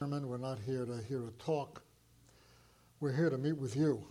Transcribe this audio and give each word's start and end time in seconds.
We're 0.00 0.38
not 0.38 0.60
here 0.64 0.86
to 0.86 1.02
hear 1.08 1.26
a 1.26 1.32
talk. 1.42 1.82
We're 3.00 3.12
here 3.12 3.30
to 3.30 3.36
meet 3.36 3.56
with 3.58 3.74
you. 3.74 4.06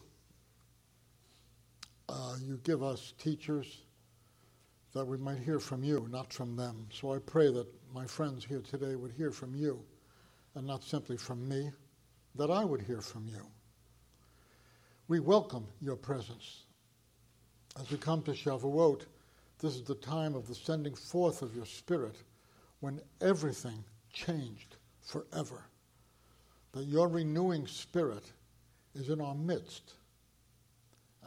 Uh, 2.09 2.35
you 2.45 2.59
give 2.65 2.83
us 2.83 3.13
teachers 3.17 3.83
that 4.93 5.05
we 5.05 5.17
might 5.17 5.37
hear 5.37 5.59
from 5.61 5.85
you, 5.85 6.05
not 6.11 6.33
from 6.33 6.58
them. 6.58 6.87
So 6.92 7.13
I 7.13 7.19
pray 7.19 7.53
that 7.53 7.67
my 7.93 8.05
friends 8.05 8.43
here 8.43 8.59
today 8.59 8.97
would 8.97 9.13
hear 9.13 9.31
from 9.31 9.55
you 9.55 9.81
and 10.55 10.68
not 10.68 10.84
simply 10.84 11.15
from 11.15 11.48
me, 11.48 11.71
that 12.36 12.52
I 12.52 12.66
would 12.66 12.82
hear 12.82 13.00
from 13.00 13.26
you. 13.30 13.48
We 15.08 15.22
welcome 15.22 15.68
your 15.82 15.96
presence. 15.96 16.64
As 17.80 17.90
we 17.90 17.98
come 17.98 18.24
to 18.24 18.32
Shavuot, 18.32 19.04
this 19.60 19.76
is 19.76 19.84
the 19.84 19.96
time 19.96 20.36
of 20.36 20.50
the 20.50 20.56
sending 20.56 20.96
forth 20.96 21.42
of 21.42 21.56
your 21.56 21.66
Spirit 21.66 22.18
when 22.82 23.00
everything 23.22 23.86
changed 24.12 24.76
forever. 25.00 25.64
That 26.78 26.86
your 26.86 27.07
renewing 27.07 27.66
Spirit 27.66 28.31
is 28.94 29.09
in 29.09 29.20
our 29.20 29.34
midst. 29.34 29.95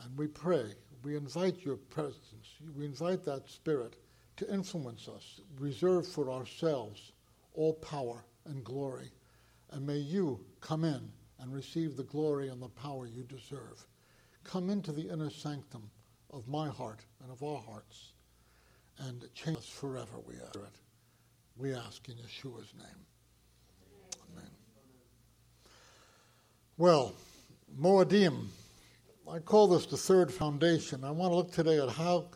And 0.00 0.16
we 0.16 0.28
pray, 0.28 0.74
we 1.02 1.16
invite 1.16 1.64
your 1.64 1.76
presence, 1.76 2.54
we 2.76 2.84
invite 2.84 3.24
that 3.24 3.50
Spirit 3.50 3.96
to 4.36 4.48
influence 4.48 5.09
us, 5.09 5.40
reserve 5.59 6.06
for 6.06 6.30
ourselves 6.30 7.10
all 7.54 7.73
power 7.73 8.24
and 8.45 8.62
glory. 8.62 9.10
And 9.73 9.84
may 9.84 9.96
you 9.96 10.38
come 10.60 10.84
in 10.84 11.10
and 11.40 11.52
receive 11.52 11.96
the 11.96 12.04
glory 12.04 12.46
and 12.46 12.62
the 12.62 12.68
power 12.68 13.09
you 13.09 13.24
deserve. 13.24 13.84
Come 14.45 14.70
into 14.70 14.92
the 14.92 15.10
inner 15.10 15.30
sanctum 15.30 15.90
of 16.30 16.46
my 16.46 16.68
heart 16.68 17.04
and 17.24 17.32
of 17.32 17.42
our 17.42 17.60
hearts 17.60 18.12
and 18.98 19.28
change 19.34 19.59
us 19.59 19.68
forever, 19.68 20.20
we 20.24 20.34
ask. 20.37 20.60
We 21.56 21.74
ask 21.74 22.09
in 22.09 22.14
Yeshua's 22.14 22.73
name. 22.78 23.09
Well, 26.80 27.12
Moedim, 27.78 28.46
I 29.30 29.38
call 29.40 29.68
this 29.68 29.84
the 29.84 29.98
third 29.98 30.32
foundation. 30.32 31.04
I 31.04 31.10
want 31.10 31.30
to 31.30 31.37
look 31.37 31.52
today 31.52 31.78
at 31.78 31.90
how, 31.90 32.28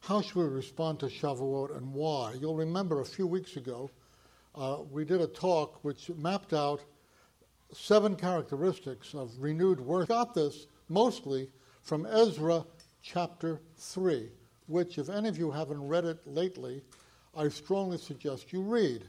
how 0.00 0.20
should 0.20 0.36
we 0.36 0.44
respond 0.44 1.00
to 1.00 1.06
Shavuot 1.06 1.74
and 1.74 1.94
why. 1.94 2.34
You'll 2.38 2.56
remember 2.56 3.00
a 3.00 3.06
few 3.06 3.26
weeks 3.26 3.56
ago, 3.56 3.90
uh, 4.54 4.80
we 4.90 5.06
did 5.06 5.22
a 5.22 5.26
talk 5.26 5.82
which 5.82 6.10
mapped 6.10 6.52
out 6.52 6.82
seven 7.72 8.16
characteristics 8.16 9.14
of 9.14 9.32
renewed 9.38 9.80
worship. 9.80 10.10
Got 10.10 10.34
this 10.34 10.66
mostly 10.90 11.48
from 11.80 12.04
Ezra 12.04 12.66
chapter 13.00 13.62
3, 13.78 14.28
which, 14.66 14.98
if 14.98 15.08
any 15.08 15.30
of 15.30 15.38
you 15.38 15.50
haven't 15.50 15.88
read 15.88 16.04
it 16.04 16.18
lately, 16.26 16.82
I 17.34 17.48
strongly 17.48 17.96
suggest 17.96 18.52
you 18.52 18.60
read. 18.60 19.08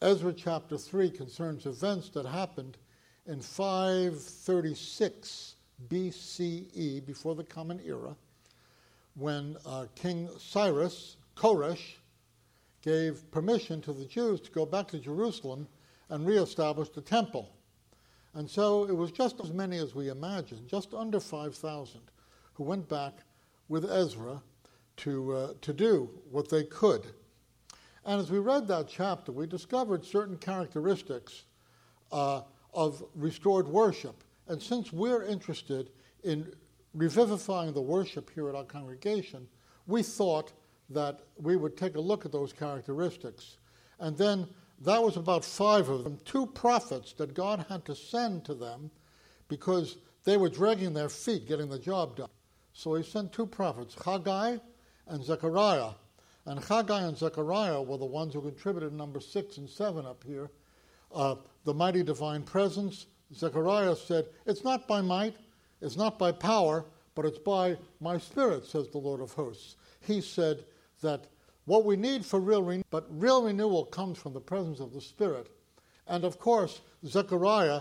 Ezra 0.00 0.32
chapter 0.32 0.78
3 0.78 1.10
concerns 1.10 1.66
events 1.66 2.08
that 2.08 2.24
happened 2.24 2.78
in 3.26 3.40
536 3.40 5.56
BCE, 5.88 7.04
before 7.04 7.34
the 7.34 7.44
Common 7.44 7.80
Era, 7.84 8.16
when 9.14 9.56
uh, 9.66 9.86
King 9.94 10.28
Cyrus, 10.38 11.16
Koresh, 11.36 11.96
gave 12.82 13.30
permission 13.30 13.82
to 13.82 13.92
the 13.92 14.04
Jews 14.04 14.40
to 14.40 14.50
go 14.52 14.64
back 14.64 14.88
to 14.88 14.98
Jerusalem 14.98 15.66
and 16.08 16.26
reestablish 16.26 16.88
the 16.90 17.00
temple. 17.00 17.50
And 18.34 18.48
so 18.48 18.84
it 18.84 18.96
was 18.96 19.10
just 19.10 19.40
as 19.40 19.52
many 19.52 19.78
as 19.78 19.94
we 19.94 20.08
imagine, 20.08 20.66
just 20.68 20.94
under 20.94 21.18
5,000, 21.18 22.00
who 22.54 22.62
went 22.62 22.88
back 22.88 23.14
with 23.68 23.90
Ezra 23.90 24.40
to, 24.98 25.32
uh, 25.32 25.52
to 25.62 25.72
do 25.72 26.08
what 26.30 26.48
they 26.48 26.62
could. 26.64 27.06
And 28.04 28.20
as 28.20 28.30
we 28.30 28.38
read 28.38 28.68
that 28.68 28.86
chapter, 28.88 29.32
we 29.32 29.48
discovered 29.48 30.04
certain 30.04 30.36
characteristics 30.36 31.44
uh, 32.12 32.42
of 32.76 33.02
restored 33.14 33.66
worship. 33.66 34.22
And 34.46 34.62
since 34.62 34.92
we're 34.92 35.24
interested 35.24 35.90
in 36.22 36.52
revivifying 36.94 37.72
the 37.72 37.82
worship 37.82 38.30
here 38.30 38.48
at 38.48 38.54
our 38.54 38.64
congregation, 38.64 39.48
we 39.86 40.02
thought 40.02 40.52
that 40.90 41.20
we 41.36 41.56
would 41.56 41.76
take 41.76 41.96
a 41.96 42.00
look 42.00 42.24
at 42.24 42.32
those 42.32 42.52
characteristics. 42.52 43.56
And 43.98 44.16
then 44.16 44.46
that 44.82 45.02
was 45.02 45.16
about 45.16 45.44
five 45.44 45.88
of 45.88 46.04
them. 46.04 46.18
Two 46.24 46.46
prophets 46.46 47.12
that 47.14 47.34
God 47.34 47.64
had 47.68 47.84
to 47.86 47.94
send 47.94 48.44
to 48.44 48.54
them 48.54 48.90
because 49.48 49.96
they 50.24 50.36
were 50.36 50.48
dragging 50.48 50.92
their 50.92 51.08
feet 51.08 51.48
getting 51.48 51.68
the 51.68 51.78
job 51.78 52.16
done. 52.16 52.28
So 52.72 52.94
he 52.94 53.02
sent 53.02 53.32
two 53.32 53.46
prophets, 53.46 53.96
Haggai 54.04 54.58
and 55.06 55.24
Zechariah. 55.24 55.92
And 56.44 56.62
Haggai 56.62 57.02
and 57.02 57.16
Zechariah 57.16 57.80
were 57.80 57.96
the 57.96 58.04
ones 58.04 58.34
who 58.34 58.42
contributed 58.42 58.92
number 58.92 59.18
six 59.18 59.56
and 59.56 59.68
seven 59.68 60.04
up 60.04 60.22
here. 60.24 60.50
Uh, 61.14 61.36
the 61.64 61.74
mighty 61.74 62.02
divine 62.02 62.42
presence. 62.42 63.06
Zechariah 63.34 63.96
said, 63.96 64.26
It's 64.46 64.64
not 64.64 64.86
by 64.86 65.00
might, 65.00 65.36
it's 65.80 65.96
not 65.96 66.18
by 66.18 66.32
power, 66.32 66.84
but 67.14 67.24
it's 67.24 67.38
by 67.38 67.76
my 68.00 68.18
spirit, 68.18 68.66
says 68.66 68.88
the 68.88 68.98
Lord 68.98 69.20
of 69.20 69.32
hosts. 69.32 69.76
He 70.00 70.20
said 70.20 70.64
that 71.02 71.26
what 71.64 71.84
we 71.84 71.96
need 71.96 72.24
for 72.24 72.40
real 72.40 72.62
renewal, 72.62 72.86
but 72.90 73.06
real 73.10 73.42
renewal 73.42 73.84
comes 73.84 74.18
from 74.18 74.32
the 74.32 74.40
presence 74.40 74.80
of 74.80 74.92
the 74.92 75.00
Spirit. 75.00 75.48
And 76.06 76.24
of 76.24 76.38
course, 76.38 76.80
Zechariah 77.04 77.80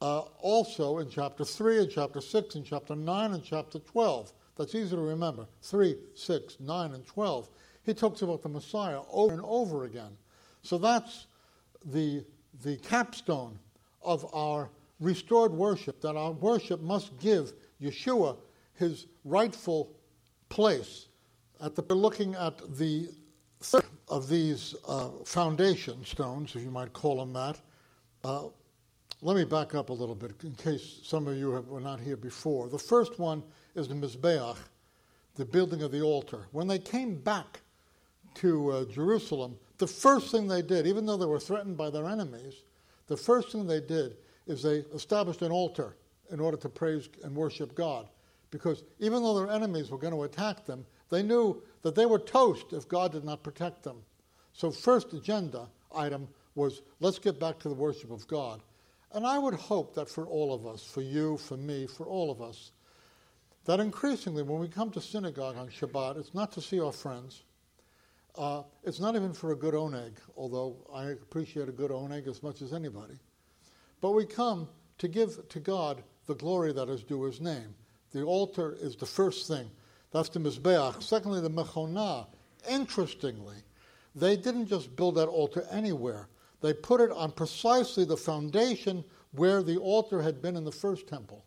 uh, 0.00 0.20
also 0.40 0.98
in 0.98 1.10
chapter 1.10 1.44
3 1.44 1.78
and 1.78 1.90
chapter 1.90 2.20
6 2.20 2.54
and 2.54 2.64
chapter 2.64 2.94
9 2.94 3.32
and 3.32 3.44
chapter 3.44 3.80
12. 3.80 4.32
That's 4.56 4.74
easy 4.74 4.94
to 4.94 5.02
remember 5.02 5.46
3, 5.62 5.96
6, 6.14 6.56
9, 6.60 6.92
and 6.92 7.04
12. 7.06 7.48
He 7.84 7.94
talks 7.94 8.22
about 8.22 8.42
the 8.42 8.48
Messiah 8.48 9.00
over 9.10 9.34
and 9.34 9.42
over 9.44 9.84
again. 9.84 10.16
So 10.62 10.78
that's 10.78 11.26
the, 11.84 12.24
the 12.62 12.76
capstone 12.78 13.58
of 14.02 14.26
our 14.34 14.70
restored 15.00 15.52
worship, 15.52 16.00
that 16.00 16.16
our 16.16 16.32
worship 16.32 16.80
must 16.80 17.18
give 17.18 17.52
Yeshua 17.80 18.36
his 18.74 19.06
rightful 19.24 19.92
place 20.48 21.08
at 21.60 21.74
the, 21.74 21.82
we're 21.88 21.96
looking 21.96 22.34
at 22.34 22.58
the 22.76 23.08
third 23.60 23.84
of 24.08 24.28
these 24.28 24.74
uh, 24.86 25.08
foundation 25.24 26.04
stones, 26.04 26.54
if 26.54 26.62
you 26.62 26.70
might 26.70 26.92
call 26.92 27.16
them 27.16 27.32
that. 27.32 27.58
Uh, 28.22 28.44
let 29.22 29.36
me 29.36 29.44
back 29.44 29.74
up 29.74 29.88
a 29.88 29.92
little 29.92 30.14
bit 30.14 30.32
in 30.44 30.52
case 30.54 31.00
some 31.02 31.26
of 31.26 31.36
you 31.36 31.50
have, 31.52 31.66
were 31.68 31.80
not 31.80 31.98
here 31.98 32.16
before. 32.16 32.68
The 32.68 32.78
first 32.78 33.18
one 33.18 33.42
is 33.74 33.88
the 33.88 33.94
Mizbeach, 33.94 34.56
the 35.36 35.44
building 35.44 35.82
of 35.82 35.90
the 35.90 36.02
altar. 36.02 36.46
When 36.52 36.68
they 36.68 36.78
came 36.78 37.16
back 37.16 37.60
to 38.34 38.70
uh, 38.70 38.84
Jerusalem, 38.84 39.56
the 39.78 39.86
first 39.86 40.30
thing 40.30 40.48
they 40.48 40.62
did, 40.62 40.86
even 40.86 41.06
though 41.06 41.16
they 41.16 41.26
were 41.26 41.40
threatened 41.40 41.76
by 41.76 41.90
their 41.90 42.06
enemies, 42.06 42.64
the 43.06 43.16
first 43.16 43.52
thing 43.52 43.66
they 43.66 43.80
did 43.80 44.16
is 44.46 44.62
they 44.62 44.78
established 44.94 45.42
an 45.42 45.52
altar 45.52 45.96
in 46.30 46.40
order 46.40 46.56
to 46.56 46.68
praise 46.68 47.08
and 47.22 47.34
worship 47.34 47.74
God. 47.74 48.08
Because 48.50 48.84
even 48.98 49.22
though 49.22 49.38
their 49.38 49.52
enemies 49.52 49.90
were 49.90 49.98
going 49.98 50.12
to 50.12 50.22
attack 50.22 50.64
them, 50.64 50.86
they 51.10 51.22
knew 51.22 51.62
that 51.82 51.94
they 51.94 52.06
were 52.06 52.18
toast 52.18 52.72
if 52.72 52.88
God 52.88 53.12
did 53.12 53.24
not 53.24 53.42
protect 53.42 53.82
them. 53.82 54.02
So, 54.52 54.70
first 54.70 55.12
agenda 55.12 55.68
item 55.94 56.28
was 56.54 56.82
let's 57.00 57.18
get 57.18 57.38
back 57.38 57.58
to 57.60 57.68
the 57.68 57.74
worship 57.74 58.10
of 58.10 58.26
God. 58.26 58.62
And 59.12 59.26
I 59.26 59.38
would 59.38 59.54
hope 59.54 59.94
that 59.94 60.08
for 60.08 60.26
all 60.26 60.52
of 60.52 60.66
us, 60.66 60.82
for 60.82 61.02
you, 61.02 61.36
for 61.36 61.56
me, 61.56 61.86
for 61.86 62.06
all 62.06 62.30
of 62.30 62.40
us, 62.40 62.72
that 63.66 63.80
increasingly 63.80 64.42
when 64.42 64.60
we 64.60 64.68
come 64.68 64.90
to 64.92 65.00
synagogue 65.00 65.56
on 65.56 65.68
Shabbat, 65.68 66.18
it's 66.18 66.34
not 66.34 66.52
to 66.52 66.60
see 66.60 66.80
our 66.80 66.92
friends. 66.92 67.42
Uh, 68.36 68.62
it's 68.84 69.00
not 69.00 69.16
even 69.16 69.32
for 69.32 69.52
a 69.52 69.56
good 69.56 69.74
oneg, 69.74 70.12
although 70.36 70.76
I 70.92 71.06
appreciate 71.06 71.68
a 71.68 71.72
good 71.72 71.90
oneg 71.90 72.26
as 72.26 72.42
much 72.42 72.60
as 72.60 72.72
anybody. 72.72 73.14
But 74.00 74.10
we 74.10 74.26
come 74.26 74.68
to 74.98 75.08
give 75.08 75.48
to 75.48 75.60
God 75.60 76.02
the 76.26 76.34
glory 76.34 76.72
that 76.72 76.88
is 76.88 77.02
due 77.02 77.22
his 77.22 77.40
name. 77.40 77.74
The 78.12 78.22
altar 78.22 78.76
is 78.80 78.96
the 78.96 79.06
first 79.06 79.48
thing. 79.48 79.70
That's 80.12 80.28
the 80.28 80.38
Mizbeach. 80.38 81.02
Secondly, 81.02 81.40
the 81.40 81.50
Mechonah. 81.50 82.26
Interestingly, 82.68 83.56
they 84.14 84.36
didn't 84.36 84.66
just 84.66 84.96
build 84.96 85.16
that 85.16 85.28
altar 85.28 85.66
anywhere. 85.70 86.28
They 86.60 86.72
put 86.72 87.00
it 87.00 87.10
on 87.10 87.32
precisely 87.32 88.04
the 88.04 88.16
foundation 88.16 89.04
where 89.32 89.62
the 89.62 89.76
altar 89.76 90.22
had 90.22 90.42
been 90.42 90.56
in 90.56 90.64
the 90.64 90.72
first 90.72 91.06
temple. 91.06 91.44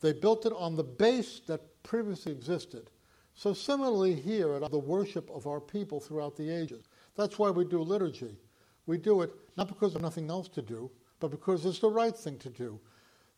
They 0.00 0.12
built 0.12 0.44
it 0.44 0.52
on 0.52 0.76
the 0.76 0.84
base 0.84 1.40
that 1.46 1.82
previously 1.82 2.32
existed. 2.32 2.90
So, 3.34 3.52
similarly, 3.52 4.14
here 4.14 4.54
at 4.54 4.70
the 4.70 4.78
worship 4.78 5.28
of 5.30 5.46
our 5.46 5.60
people 5.60 6.00
throughout 6.00 6.36
the 6.36 6.48
ages. 6.48 6.88
That's 7.16 7.38
why 7.38 7.50
we 7.50 7.64
do 7.64 7.80
liturgy. 7.80 8.36
We 8.86 8.98
do 8.98 9.22
it 9.22 9.30
not 9.56 9.68
because 9.68 9.92
there's 9.92 10.02
nothing 10.02 10.30
else 10.30 10.48
to 10.50 10.62
do, 10.62 10.90
but 11.20 11.30
because 11.30 11.64
it's 11.66 11.80
the 11.80 11.90
right 11.90 12.16
thing 12.16 12.38
to 12.38 12.50
do. 12.50 12.80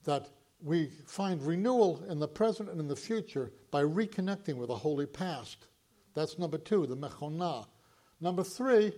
That 0.05 0.29
we 0.63 0.91
find 1.07 1.43
renewal 1.43 2.03
in 2.09 2.19
the 2.19 2.29
present 2.29 2.71
and 2.71 2.81
in 2.81 2.89
the 2.89 2.97
future 2.97 3.53
by 3.71 3.83
reconnecting 3.83 4.57
with 4.57 4.69
the 4.69 4.77
holy 4.77 5.07
past. 5.07 5.67
That's 6.15 6.39
number 6.39 6.59
two, 6.59 6.87
the 6.87 6.97
mechonah. 6.97 7.67
Number 8.21 8.43
three 8.43 8.93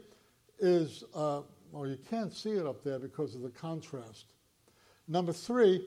is, 0.60 1.04
uh, 1.14 1.42
well, 1.72 1.86
you 1.86 1.98
can't 2.08 2.32
see 2.32 2.52
it 2.52 2.66
up 2.66 2.84
there 2.84 2.98
because 2.98 3.34
of 3.34 3.42
the 3.42 3.50
contrast. 3.50 4.34
Number 5.08 5.32
three 5.32 5.86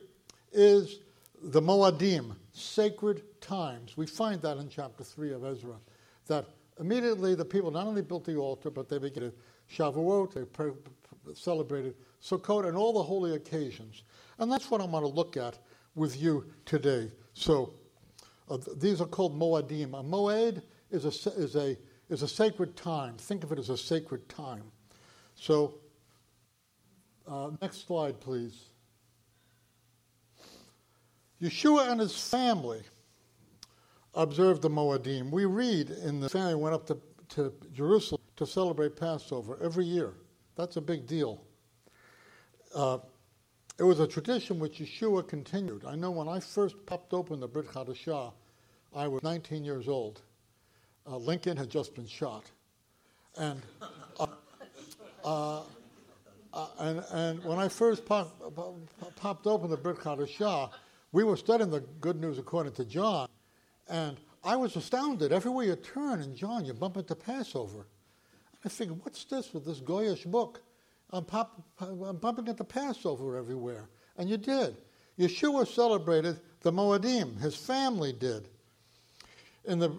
is 0.52 1.00
the 1.42 1.60
Moadim, 1.60 2.36
sacred 2.52 3.22
times. 3.40 3.96
We 3.96 4.06
find 4.06 4.40
that 4.42 4.58
in 4.58 4.68
chapter 4.68 5.02
three 5.02 5.32
of 5.32 5.44
Ezra, 5.44 5.74
that 6.26 6.46
immediately 6.78 7.34
the 7.34 7.44
people 7.44 7.70
not 7.70 7.86
only 7.86 8.02
built 8.02 8.24
the 8.24 8.36
altar, 8.36 8.70
but 8.70 8.88
they 8.88 8.98
began 8.98 9.32
Shavuot, 9.74 10.34
they 10.34 10.44
pre- 10.44 10.72
celebrated 11.34 11.94
Sukkot 12.22 12.66
and 12.66 12.76
all 12.76 12.92
the 12.92 13.02
holy 13.02 13.34
occasions. 13.34 14.04
And 14.38 14.50
that's 14.50 14.70
what 14.70 14.80
I'm 14.80 14.90
going 14.90 15.02
to 15.02 15.08
look 15.08 15.36
at 15.36 15.58
with 15.94 16.20
you 16.20 16.44
today. 16.64 17.10
So 17.34 17.72
uh, 18.48 18.58
these 18.76 19.00
are 19.00 19.06
called 19.06 19.38
Moadim. 19.38 19.98
A 19.98 20.02
Moed 20.02 20.62
is 20.90 21.04
a, 21.04 21.30
is, 21.32 21.56
a, 21.56 21.76
is 22.08 22.22
a 22.22 22.28
sacred 22.28 22.76
time. 22.76 23.16
Think 23.16 23.44
of 23.44 23.52
it 23.52 23.58
as 23.58 23.70
a 23.70 23.76
sacred 23.76 24.28
time. 24.28 24.64
So, 25.34 25.74
uh, 27.26 27.50
next 27.60 27.86
slide, 27.86 28.20
please. 28.20 28.71
Yeshua 31.42 31.90
and 31.90 32.00
his 32.00 32.16
family 32.16 32.82
observed 34.14 34.62
the 34.62 34.70
Moedim. 34.70 35.30
We 35.30 35.44
read 35.44 35.90
in 35.90 36.20
the 36.20 36.28
family 36.28 36.54
went 36.54 36.74
up 36.74 36.86
to, 36.86 36.98
to 37.30 37.52
Jerusalem 37.74 38.20
to 38.36 38.46
celebrate 38.46 38.96
Passover 38.96 39.58
every 39.60 39.84
year. 39.84 40.14
That's 40.56 40.76
a 40.76 40.80
big 40.80 41.06
deal. 41.06 41.42
Uh, 42.74 42.98
it 43.78 43.82
was 43.82 43.98
a 43.98 44.06
tradition 44.06 44.60
which 44.60 44.78
Yeshua 44.78 45.26
continued. 45.26 45.84
I 45.84 45.96
know 45.96 46.12
when 46.12 46.28
I 46.28 46.38
first 46.38 46.76
popped 46.86 47.12
open 47.12 47.40
the 47.40 47.48
Brit 47.48 47.66
Hadashah, 47.66 48.32
I 48.94 49.08
was 49.08 49.22
19 49.22 49.64
years 49.64 49.88
old. 49.88 50.20
Uh, 51.06 51.16
Lincoln 51.16 51.56
had 51.56 51.70
just 51.70 51.94
been 51.94 52.06
shot. 52.06 52.44
And, 53.36 53.60
uh, 54.20 54.26
uh, 55.24 55.62
uh 56.52 56.66
and, 56.78 57.04
and 57.12 57.44
when 57.44 57.58
I 57.58 57.66
first 57.68 58.04
pop, 58.04 58.30
popped 59.16 59.46
open 59.46 59.70
the 59.70 59.76
Brit 59.76 59.96
Hadashah, 59.96 60.70
we 61.12 61.24
were 61.24 61.36
studying 61.36 61.70
the 61.70 61.80
good 62.00 62.20
news 62.20 62.38
according 62.38 62.72
to 62.72 62.84
John, 62.84 63.28
and 63.88 64.18
I 64.42 64.56
was 64.56 64.74
astounded. 64.76 65.32
Everywhere 65.32 65.66
you 65.66 65.76
turn 65.76 66.20
in 66.20 66.34
John, 66.34 66.64
you 66.64 66.72
bump 66.72 66.96
into 66.96 67.14
Passover. 67.14 67.86
I 68.64 68.68
figured, 68.68 68.98
what's 69.04 69.24
this 69.24 69.52
with 69.52 69.64
this 69.64 69.80
Goyish 69.80 70.24
book? 70.24 70.62
I'm, 71.10 71.24
pop, 71.24 71.62
I'm 71.78 72.16
bumping 72.16 72.46
into 72.46 72.64
Passover 72.64 73.36
everywhere. 73.36 73.88
And 74.16 74.28
you 74.30 74.36
did. 74.36 74.76
Yeshua 75.18 75.66
celebrated 75.66 76.40
the 76.60 76.72
Moedim, 76.72 77.38
his 77.40 77.54
family 77.54 78.12
did. 78.12 78.48
In 79.64 79.78
the, 79.78 79.90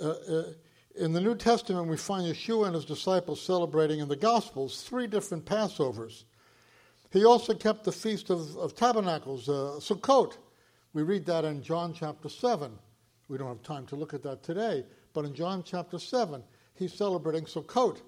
uh, 0.00 0.32
uh, 0.32 0.52
in 0.96 1.12
the 1.12 1.20
New 1.20 1.34
Testament, 1.34 1.88
we 1.88 1.96
find 1.96 2.26
Yeshua 2.26 2.66
and 2.66 2.74
his 2.74 2.84
disciples 2.84 3.40
celebrating 3.40 4.00
in 4.00 4.08
the 4.08 4.16
Gospels 4.16 4.82
three 4.82 5.06
different 5.06 5.44
Passovers. 5.44 6.24
He 7.10 7.24
also 7.24 7.54
kept 7.54 7.84
the 7.84 7.92
Feast 7.92 8.30
of, 8.30 8.56
of 8.56 8.74
Tabernacles, 8.74 9.48
uh, 9.48 9.80
Sukkot. 9.80 10.36
We 10.98 11.04
read 11.04 11.26
that 11.26 11.44
in 11.44 11.62
John 11.62 11.94
chapter 11.94 12.28
7. 12.28 12.76
We 13.28 13.38
don't 13.38 13.46
have 13.46 13.62
time 13.62 13.86
to 13.86 13.94
look 13.94 14.14
at 14.14 14.24
that 14.24 14.42
today, 14.42 14.84
but 15.14 15.24
in 15.24 15.32
John 15.32 15.62
chapter 15.62 15.96
7, 15.96 16.42
he's 16.74 16.92
celebrating 16.92 17.44
Sukkot. 17.44 18.00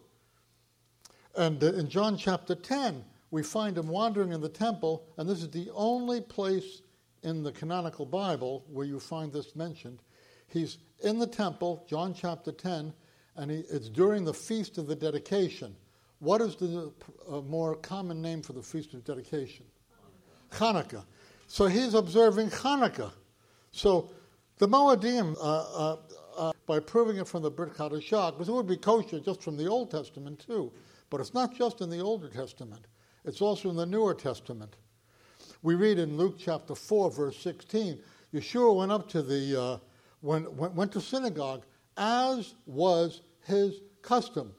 And 1.36 1.62
uh, 1.62 1.74
in 1.74 1.88
John 1.88 2.16
chapter 2.16 2.56
10, 2.56 3.04
we 3.30 3.44
find 3.44 3.78
him 3.78 3.86
wandering 3.86 4.32
in 4.32 4.40
the 4.40 4.48
temple, 4.48 5.04
and 5.16 5.28
this 5.28 5.40
is 5.40 5.50
the 5.50 5.70
only 5.72 6.20
place 6.20 6.82
in 7.22 7.44
the 7.44 7.52
canonical 7.52 8.06
Bible 8.06 8.64
where 8.68 8.86
you 8.86 8.98
find 8.98 9.32
this 9.32 9.54
mentioned. 9.54 10.02
He's 10.48 10.78
in 11.04 11.20
the 11.20 11.28
temple, 11.28 11.86
John 11.88 12.12
chapter 12.12 12.50
10, 12.50 12.92
and 13.36 13.52
he, 13.52 13.58
it's 13.70 13.88
during 13.88 14.24
the 14.24 14.34
Feast 14.34 14.78
of 14.78 14.88
the 14.88 14.96
Dedication. 14.96 15.76
What 16.18 16.40
is 16.40 16.56
the 16.56 16.92
uh, 17.30 17.40
more 17.42 17.76
common 17.76 18.20
name 18.20 18.42
for 18.42 18.52
the 18.52 18.64
Feast 18.64 18.94
of 18.94 19.04
Dedication? 19.04 19.64
Hanukkah. 20.50 21.04
So 21.50 21.66
he's 21.66 21.94
observing 21.94 22.50
Hanukkah. 22.50 23.10
So 23.72 24.12
the 24.58 24.68
Moedim, 24.68 25.36
uh, 25.36 25.40
uh, 25.40 25.96
uh, 26.38 26.52
by 26.68 26.78
proving 26.78 27.16
it 27.16 27.26
from 27.26 27.42
the 27.42 27.50
Brit 27.50 27.74
Hadashah, 27.74 28.30
because 28.30 28.48
it 28.48 28.52
would 28.52 28.68
be 28.68 28.76
kosher 28.76 29.18
just 29.18 29.42
from 29.42 29.56
the 29.56 29.66
Old 29.66 29.90
Testament 29.90 30.38
too, 30.46 30.70
but 31.10 31.20
it's 31.20 31.34
not 31.34 31.52
just 31.52 31.80
in 31.80 31.90
the 31.90 31.98
Older 31.98 32.28
Testament, 32.28 32.86
it's 33.24 33.42
also 33.42 33.68
in 33.68 33.74
the 33.74 33.84
Newer 33.84 34.14
Testament. 34.14 34.76
We 35.62 35.74
read 35.74 35.98
in 35.98 36.16
Luke 36.16 36.36
chapter 36.38 36.76
4, 36.76 37.10
verse 37.10 37.36
16, 37.38 37.98
Yeshua 38.32 38.76
went 38.76 38.92
up 38.92 39.08
to 39.08 39.20
the, 39.20 39.60
uh, 39.60 39.78
went, 40.22 40.52
went, 40.52 40.74
went 40.74 40.92
to 40.92 41.00
synagogue 41.00 41.64
as 41.96 42.54
was 42.64 43.22
his 43.44 43.80
custom 44.02 44.54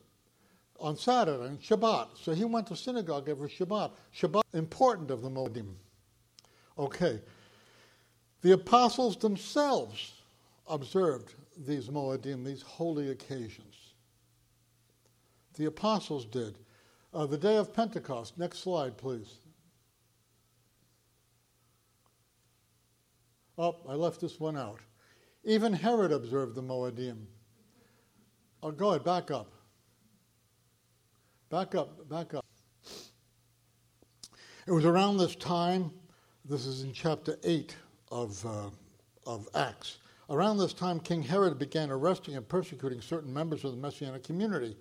on 0.78 0.98
Saturday 0.98 1.46
and 1.46 1.62
Shabbat. 1.62 2.18
So 2.22 2.34
he 2.34 2.44
went 2.44 2.68
to 2.68 2.76
synagogue 2.76 3.30
every 3.30 3.48
Shabbat. 3.48 3.92
Shabbat, 4.14 4.44
important 4.54 5.10
of 5.10 5.22
the 5.22 5.30
Moedim. 5.30 5.76
Okay. 6.82 7.22
The 8.42 8.54
apostles 8.54 9.16
themselves 9.16 10.14
observed 10.68 11.36
these 11.56 11.90
Moedim, 11.90 12.44
these 12.44 12.64
holy 12.64 13.12
occasions. 13.12 13.76
The 15.54 15.66
apostles 15.66 16.26
did. 16.26 16.58
Uh, 17.14 17.28
the 17.28 17.38
day 17.38 17.58
of 17.58 17.72
Pentecost. 17.72 18.40
Next 18.40 18.60
slide, 18.60 18.98
please. 18.98 19.38
Oh, 23.60 23.76
I 23.88 23.94
left 23.94 24.20
this 24.20 24.40
one 24.40 24.58
out. 24.58 24.80
Even 25.44 25.74
Herod 25.74 26.12
observed 26.12 26.56
the 26.56 26.64
Moedim. 26.64 27.26
Oh, 28.64 28.72
go 28.72 28.90
ahead, 28.90 29.04
back 29.04 29.30
up. 29.30 29.52
Back 31.50 31.76
up, 31.76 32.10
back 32.10 32.34
up. 32.34 32.46
It 34.66 34.72
was 34.72 34.86
around 34.86 35.18
this 35.18 35.36
time, 35.36 35.92
this 36.46 36.66
is 36.66 36.84
in 36.84 36.94
chapter 36.94 37.38
8 37.44 37.76
of, 38.12 38.46
uh, 38.46 38.70
of 39.26 39.48
Acts. 39.56 39.98
Around 40.30 40.58
this 40.58 40.74
time, 40.74 41.00
King 41.00 41.22
Herod 41.22 41.60
began 41.60 41.92
arresting 41.92 42.36
and 42.36 42.48
persecuting 42.48 43.02
certain 43.02 43.34
members 43.34 43.64
of 43.64 43.72
the 43.72 43.78
Messianic 43.78 44.24
community 44.24 44.76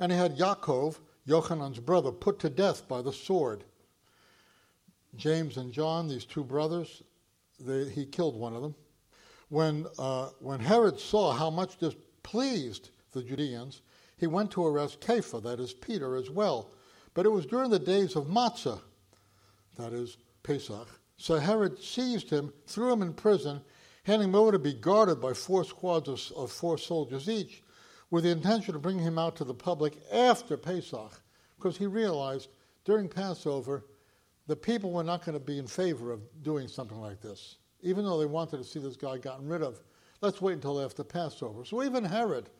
and 0.00 0.10
he 0.10 0.18
had 0.18 0.36
Yaakov, 0.36 0.98
Yochanan's 1.26 1.78
brother, 1.78 2.10
put 2.10 2.38
to 2.40 2.50
death 2.50 2.86
by 2.88 3.02
the 3.02 3.12
sword. 3.12 3.64
James 5.16 5.56
and 5.56 5.72
John, 5.72 6.08
these 6.08 6.24
two 6.24 6.42
brothers, 6.42 7.02
they, 7.60 7.88
he 7.88 8.04
killed 8.04 8.36
one 8.36 8.54
of 8.54 8.62
them. 8.62 8.74
When, 9.48 9.86
uh, 9.98 10.30
when 10.40 10.58
Herod 10.58 10.98
saw 10.98 11.32
how 11.32 11.50
much 11.50 11.78
this 11.78 11.94
pleased 12.22 12.90
the 13.12 13.22
Judeans, 13.22 13.82
he 14.16 14.26
went 14.26 14.50
to 14.52 14.66
arrest 14.66 15.00
Kepha, 15.00 15.42
that 15.42 15.60
is 15.60 15.72
Peter, 15.72 16.16
as 16.16 16.30
well. 16.30 16.72
But 17.14 17.26
it 17.26 17.30
was 17.30 17.46
during 17.46 17.70
the 17.70 17.78
days 17.78 18.16
of 18.16 18.26
Matzah, 18.26 18.80
that 19.76 19.92
is 19.92 20.16
Pesach. 20.44 20.86
So 21.16 21.36
Herod 21.36 21.82
seized 21.82 22.30
him, 22.30 22.52
threw 22.66 22.92
him 22.92 23.02
in 23.02 23.12
prison, 23.12 23.60
handing 24.04 24.28
him 24.28 24.34
over 24.36 24.52
to 24.52 24.58
be 24.58 24.74
guarded 24.74 25.20
by 25.20 25.32
four 25.32 25.64
squads 25.64 26.08
of, 26.08 26.36
of 26.36 26.52
four 26.52 26.78
soldiers 26.78 27.28
each 27.28 27.64
with 28.10 28.22
the 28.22 28.30
intention 28.30 28.76
of 28.76 28.82
bringing 28.82 29.02
him 29.02 29.18
out 29.18 29.34
to 29.36 29.44
the 29.44 29.54
public 29.54 29.98
after 30.12 30.56
Pesach, 30.56 31.20
because 31.56 31.76
he 31.76 31.86
realized 31.86 32.48
during 32.84 33.08
Passover 33.08 33.86
the 34.46 34.54
people 34.54 34.92
were 34.92 35.02
not 35.02 35.24
going 35.24 35.36
to 35.36 35.44
be 35.44 35.58
in 35.58 35.66
favor 35.66 36.12
of 36.12 36.20
doing 36.42 36.68
something 36.68 37.00
like 37.00 37.20
this, 37.20 37.56
even 37.80 38.04
though 38.04 38.18
they 38.18 38.26
wanted 38.26 38.58
to 38.58 38.64
see 38.64 38.78
this 38.78 38.96
guy 38.96 39.16
gotten 39.16 39.48
rid 39.48 39.62
of. 39.62 39.80
Let's 40.20 40.42
wait 40.42 40.54
until 40.54 40.80
after 40.84 41.02
Passover. 41.02 41.64
So 41.64 41.82
even 41.82 42.04
Herod 42.04 42.50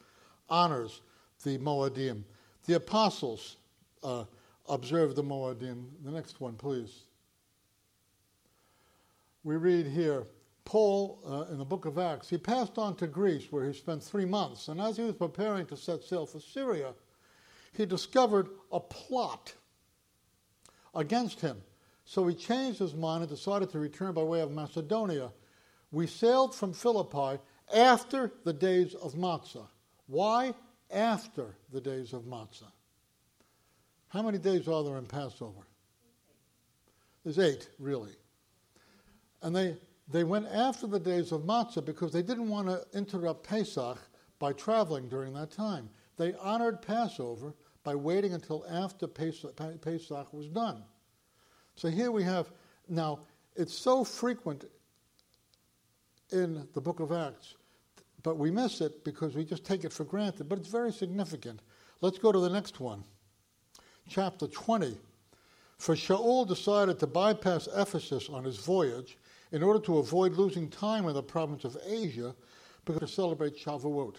honors 0.48 1.02
the 1.42 1.58
Moedim. 1.58 2.24
The 2.66 2.74
apostles 2.74 3.56
uh, 4.02 4.24
observe 4.68 5.14
the 5.14 5.22
Moedim. 5.22 5.84
The 6.02 6.10
next 6.10 6.40
one, 6.40 6.54
please. 6.54 7.04
We 9.44 9.56
read 9.56 9.86
here 9.86 10.26
Paul, 10.64 11.20
uh, 11.26 11.52
in 11.52 11.58
the 11.58 11.64
book 11.64 11.84
of 11.84 11.98
Acts, 11.98 12.30
he 12.30 12.38
passed 12.38 12.78
on 12.78 12.96
to 12.96 13.06
Greece 13.06 13.52
where 13.52 13.66
he 13.66 13.72
spent 13.74 14.02
three 14.02 14.24
months. 14.24 14.68
And 14.68 14.80
as 14.80 14.96
he 14.96 15.02
was 15.02 15.14
preparing 15.14 15.66
to 15.66 15.76
set 15.76 16.02
sail 16.02 16.26
for 16.26 16.40
Syria, 16.40 16.94
he 17.72 17.84
discovered 17.84 18.48
a 18.72 18.80
plot 18.80 19.52
against 20.94 21.40
him. 21.40 21.60
So 22.06 22.26
he 22.26 22.34
changed 22.34 22.78
his 22.78 22.94
mind 22.94 23.22
and 23.22 23.30
decided 23.30 23.70
to 23.70 23.78
return 23.78 24.14
by 24.14 24.22
way 24.22 24.40
of 24.40 24.52
Macedonia. 24.52 25.30
We 25.92 26.06
sailed 26.06 26.54
from 26.54 26.72
Philippi 26.72 27.40
after 27.74 28.32
the 28.44 28.52
days 28.52 28.94
of 28.94 29.14
Matzah. 29.14 29.66
Why 30.06 30.54
after 30.90 31.56
the 31.72 31.80
days 31.80 32.12
of 32.12 32.22
Matzah? 32.22 32.72
How 34.08 34.22
many 34.22 34.38
days 34.38 34.68
are 34.68 34.82
there 34.82 34.96
in 34.96 35.06
Passover? 35.06 35.66
There's 37.24 37.38
eight, 37.38 37.68
really. 37.78 38.16
And 39.44 39.54
they 39.54 39.76
they 40.08 40.24
went 40.24 40.46
after 40.48 40.86
the 40.86 41.00
days 41.00 41.32
of 41.32 41.42
Matzah 41.42 41.84
because 41.84 42.12
they 42.12 42.22
didn't 42.22 42.48
want 42.48 42.68
to 42.68 42.84
interrupt 42.92 43.46
Pesach 43.46 43.98
by 44.38 44.52
traveling 44.52 45.08
during 45.08 45.32
that 45.34 45.50
time. 45.50 45.88
They 46.16 46.34
honored 46.34 46.82
Passover 46.82 47.54
by 47.84 47.94
waiting 47.94 48.34
until 48.34 48.64
after 48.68 49.06
Pesach, 49.06 49.56
Pesach 49.80 50.32
was 50.32 50.48
done. 50.48 50.82
So 51.76 51.88
here 51.88 52.10
we 52.10 52.22
have, 52.22 52.50
now, 52.88 53.20
it's 53.56 53.76
so 53.76 54.04
frequent 54.04 54.64
in 56.32 56.66
the 56.74 56.80
book 56.80 57.00
of 57.00 57.12
Acts, 57.12 57.54
but 58.22 58.36
we 58.36 58.50
miss 58.50 58.80
it 58.80 59.04
because 59.04 59.34
we 59.34 59.44
just 59.44 59.64
take 59.64 59.84
it 59.84 59.92
for 59.92 60.04
granted, 60.04 60.48
but 60.48 60.58
it's 60.58 60.68
very 60.68 60.92
significant. 60.92 61.60
Let's 62.00 62.18
go 62.18 62.32
to 62.32 62.38
the 62.38 62.50
next 62.50 62.80
one, 62.80 63.04
chapter 64.08 64.46
20. 64.46 64.96
For 65.78 65.94
Shaul 65.94 66.46
decided 66.46 66.98
to 67.00 67.06
bypass 67.06 67.68
Ephesus 67.74 68.28
on 68.28 68.44
his 68.44 68.58
voyage 68.58 69.18
in 69.54 69.62
order 69.62 69.78
to 69.78 69.98
avoid 69.98 70.32
losing 70.32 70.68
time 70.68 71.06
in 71.06 71.14
the 71.14 71.22
province 71.22 71.62
of 71.62 71.76
Asia 71.86 72.34
because 72.84 72.98
to 72.98 73.06
celebrate 73.06 73.56
Shavuot. 73.56 74.16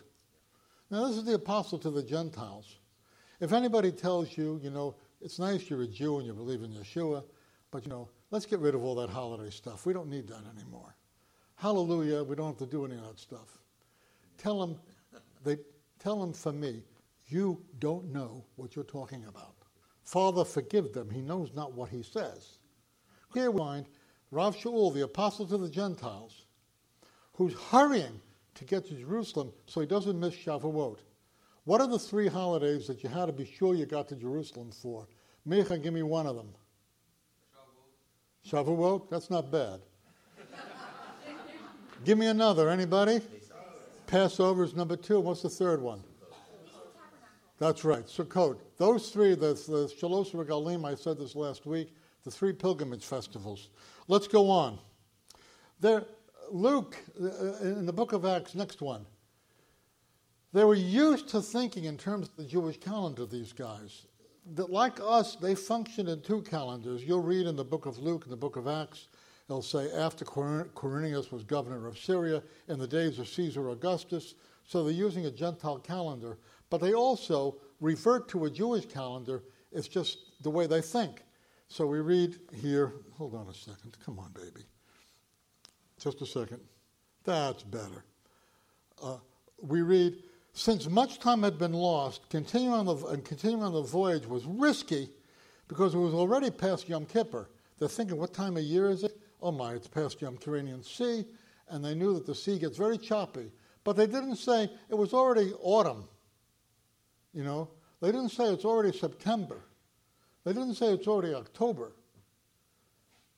Now, 0.90 1.08
this 1.08 1.18
is 1.18 1.26
the 1.26 1.34
apostle 1.34 1.78
to 1.80 1.92
the 1.92 2.02
Gentiles. 2.02 2.78
If 3.42 3.52
anybody 3.52 3.92
tells 3.92 4.38
you, 4.38 4.62
you 4.64 4.70
know, 4.70 4.96
it's 5.20 5.38
nice 5.38 5.70
you're 5.70 5.82
a 5.82 5.88
Jew 5.88 6.20
and 6.20 6.26
you 6.26 6.34
believe 6.34 6.64
in 6.64 6.72
Yeshua, 6.72 7.22
but 7.70 7.84
you 7.84 7.90
know, 7.90 8.08
let's 8.32 8.46
get 8.46 8.60
rid 8.60 8.76
of 8.76 8.84
all 8.86 8.96
that 8.96 9.10
holiday 9.10 9.50
stuff. 9.50 9.86
We 9.86 9.92
don't 9.92 10.10
need 10.10 10.26
that 10.30 10.44
anymore. 10.58 10.96
Hallelujah, 11.58 12.24
we 12.24 12.38
don't 12.38 12.48
have 12.48 12.58
to 12.60 12.66
do 12.66 12.86
any 12.86 12.96
of 12.96 13.06
that 13.06 13.20
stuff. 13.20 13.58
Tell 14.38 14.66
them, 14.66 14.80
they, 15.44 15.58
tell 16.00 16.18
them 16.18 16.32
for 16.32 16.54
me, 16.54 16.82
you 17.28 17.62
don't 17.80 18.06
know 18.06 18.46
what 18.56 18.74
you're 18.74 18.86
talking 18.86 19.26
about. 19.26 19.56
Father, 20.06 20.46
forgive 20.46 20.94
them. 20.94 21.10
He 21.10 21.22
knows 21.22 21.52
not 21.54 21.74
what 21.74 21.90
he 21.90 22.04
says. 22.04 22.60
We 23.34 23.42
find 23.42 23.86
Rav 24.36 24.54
Shaul, 24.58 24.94
the 24.94 25.06
apostle 25.06 25.48
to 25.48 25.58
the 25.58 25.70
Gentiles, 25.70 26.44
who's 27.36 27.54
hurrying 27.54 28.20
to 28.56 28.66
get 28.66 28.86
to 28.88 28.94
Jerusalem 28.94 29.54
so 29.66 29.80
he 29.80 29.88
doesn't 29.88 30.20
miss 30.20 30.36
Shavuot. 30.36 30.98
What 31.64 31.80
are 31.80 31.88
the 31.88 31.98
three 31.98 32.28
holidays 32.28 32.86
that 32.88 33.02
you 33.02 33.08
had 33.08 33.28
to 33.28 33.32
be 33.32 33.46
sure 33.46 33.76
you 33.76 33.86
got 33.86 34.10
to 34.10 34.16
Jerusalem 34.16 34.72
for? 34.72 35.08
Micha, 35.48 35.82
give 35.82 35.94
me 35.94 36.04
one 36.04 36.28
of 36.28 36.36
them. 36.36 36.50
Shavuot. 38.46 38.66
Shavuot? 38.66 39.10
That's 39.10 39.30
not 39.30 39.50
bad. 39.52 39.80
give 42.04 42.18
me 42.18 42.28
another. 42.28 42.70
Anybody? 42.70 43.22
Passover 44.06 44.66
is 44.66 44.76
number 44.76 44.98
two. 44.98 45.22
What's 45.22 45.44
the 45.44 45.50
third 45.50 45.82
one? 45.82 46.04
That's 47.58 47.86
right, 47.86 48.06
Sukkot. 48.06 48.58
Those 48.78 49.12
three, 49.12 49.34
the, 49.34 49.54
the 49.54 49.90
Shalosh 49.98 50.32
Regalim, 50.32 50.86
I 50.86 50.94
said 50.96 51.18
this 51.18 51.38
last 51.38 51.66
week, 51.66 51.96
the 52.26 52.32
three 52.32 52.52
pilgrimage 52.52 53.06
festivals. 53.06 53.70
Let's 54.08 54.28
go 54.28 54.50
on. 54.50 54.80
There, 55.80 56.04
Luke, 56.52 56.98
uh, 57.22 57.58
in 57.62 57.86
the 57.86 57.94
book 57.94 58.12
of 58.14 58.26
Acts, 58.26 58.56
next 58.56 58.82
one, 58.82 59.06
they 60.52 60.64
were 60.64 60.76
used 60.76 61.28
to 61.30 61.42
thinking 61.42 61.86
in 61.86 61.98
terms 61.98 62.28
of 62.28 62.36
the 62.36 62.46
Jewish 62.46 62.78
calendar, 62.78 63.26
these 63.26 63.54
guys. 63.54 64.08
That, 64.56 64.70
like 64.72 65.00
us, 65.02 65.36
they 65.36 65.54
functioned 65.54 66.10
in 66.10 66.22
two 66.22 66.42
calendars. 66.42 67.04
You'll 67.04 67.22
read 67.22 67.46
in 67.46 67.56
the 67.56 67.64
book 67.64 67.86
of 67.86 68.00
Luke, 68.00 68.24
in 68.26 68.32
the 68.32 68.38
book 68.38 68.56
of 68.56 68.68
Acts, 68.68 69.08
they'll 69.48 69.62
say 69.62 69.92
after 69.92 70.26
Quirinius 70.26 71.32
was 71.32 71.44
governor 71.44 71.88
of 71.88 72.00
Syria, 72.00 72.42
in 72.68 72.80
the 72.80 72.88
days 72.88 73.20
of 73.20 73.28
Caesar 73.28 73.70
Augustus. 73.70 74.36
So 74.64 74.84
they're 74.84 74.94
using 74.94 75.28
a 75.28 75.32
Gentile 75.32 75.78
calendar, 75.78 76.38
but 76.72 76.82
they 76.82 76.94
also 76.94 77.58
revert 77.82 78.28
to 78.30 78.46
a 78.46 78.50
Jewish 78.50 78.86
calendar. 78.88 79.44
It's 79.72 79.88
just 79.88 80.42
the 80.42 80.50
way 80.50 80.66
they 80.66 80.82
think. 80.82 81.22
So 81.68 81.86
we 81.86 82.00
read 82.00 82.40
here, 82.54 82.94
hold 83.18 83.34
on 83.36 83.48
a 83.48 83.54
second. 83.54 83.98
Come 84.06 84.20
on, 84.20 84.32
baby. 84.32 84.66
Just 86.00 86.22
a 86.22 86.26
second. 86.26 86.60
That's 87.24 87.64
better. 87.64 88.06
Uh, 89.02 89.18
we 89.62 89.82
read, 89.82 90.24
since 90.54 90.88
much 90.88 91.20
time 91.20 91.44
had 91.44 91.58
been 91.58 91.74
lost, 91.74 92.30
continuing 92.30 92.74
on, 92.74 92.86
the, 92.86 92.96
and 93.08 93.26
continuing 93.26 93.64
on 93.64 93.74
the 93.74 93.82
voyage 93.82 94.26
was 94.26 94.46
risky 94.46 95.10
because 95.68 95.96
it 95.96 95.98
was 95.98 96.14
already 96.14 96.52
past 96.52 96.88
Yom 96.88 97.06
Kippur. 97.06 97.50
They're 97.80 97.90
thinking, 97.90 98.18
what 98.18 98.34
time 98.34 98.58
of 98.58 98.64
year 98.64 98.90
is 98.90 99.04
it? 99.04 99.18
Oh 99.42 99.52
my, 99.52 99.74
it's 99.74 99.88
past 99.88 100.22
Yom 100.22 100.34
Mediterranean 100.34 100.84
Sea, 100.84 101.26
and 101.70 101.84
they 101.84 101.96
knew 101.96 102.14
that 102.14 102.26
the 102.26 102.36
sea 102.36 102.60
gets 102.60 102.78
very 102.78 102.98
choppy. 102.98 103.52
But 103.84 103.96
they 103.96 104.08
didn't 104.08 104.38
say 104.38 104.70
it 104.90 104.96
was 104.96 105.14
already 105.14 105.54
autumn. 105.62 106.06
You 107.34 107.44
know, 107.44 107.70
they 108.02 108.12
didn't 108.12 108.30
say 108.30 108.46
it's 108.46 108.66
already 108.66 108.98
September. 108.98 109.62
They 110.46 110.54
didn't 110.54 110.76
say 110.76 110.94
it's 110.94 111.08
already 111.08 111.34
October. 111.34 111.92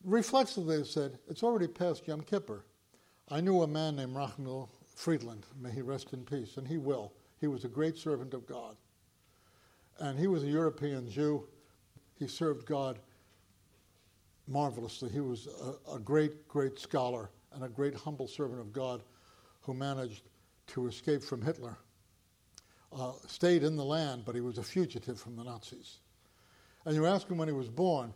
Reflexively, 0.03 0.77
they 0.77 0.83
said 0.83 1.17
it's 1.29 1.41
already 1.41 1.67
past 1.67 2.07
Yom 2.07 2.21
Kippur. 2.21 2.65
I 3.29 3.41
knew 3.41 3.61
a 3.63 3.67
man 3.67 3.95
named 3.95 4.15
Rachmiel 4.15 4.69
Frydland, 4.95 5.43
may 5.59 5.71
he 5.71 5.81
rest 5.81 6.13
in 6.13 6.23
peace, 6.25 6.57
and 6.57 6.67
he 6.67 6.77
will. 6.77 7.13
He 7.39 7.47
was 7.47 7.63
a 7.63 7.69
great 7.69 7.97
servant 7.97 8.33
of 8.33 8.45
God. 8.45 8.75
And 9.99 10.19
he 10.19 10.27
was 10.27 10.43
a 10.43 10.47
European 10.47 11.09
Jew. 11.09 11.47
He 12.19 12.27
served 12.27 12.65
God 12.65 12.99
marvelously. 14.47 15.09
He 15.09 15.19
was 15.19 15.47
a, 15.87 15.95
a 15.95 15.99
great, 15.99 16.47
great 16.47 16.77
scholar 16.79 17.29
and 17.53 17.63
a 17.63 17.69
great 17.69 17.95
humble 17.95 18.27
servant 18.27 18.59
of 18.59 18.73
God 18.73 19.01
who 19.61 19.73
managed 19.73 20.23
to 20.67 20.87
escape 20.87 21.23
from 21.23 21.41
Hitler. 21.41 21.77
Uh, 22.91 23.13
stayed 23.27 23.63
in 23.63 23.75
the 23.75 23.83
land, 23.83 24.23
but 24.25 24.35
he 24.35 24.41
was 24.41 24.57
a 24.57 24.63
fugitive 24.63 25.19
from 25.19 25.35
the 25.35 25.43
Nazis. 25.43 25.99
And 26.87 26.95
you 26.95 27.05
ask 27.05 27.27
him 27.27 27.37
when 27.37 27.49
he 27.49 27.53
was 27.53 27.67
born, 27.67 28.13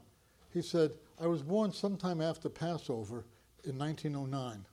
he 0.53 0.61
said, 0.61 0.91
I 1.19 1.27
was 1.27 1.41
born 1.41 1.73
sometime 1.73 2.21
after 2.21 2.47
Passover 2.47 3.25
in 3.65 3.77
1909. 3.77 4.65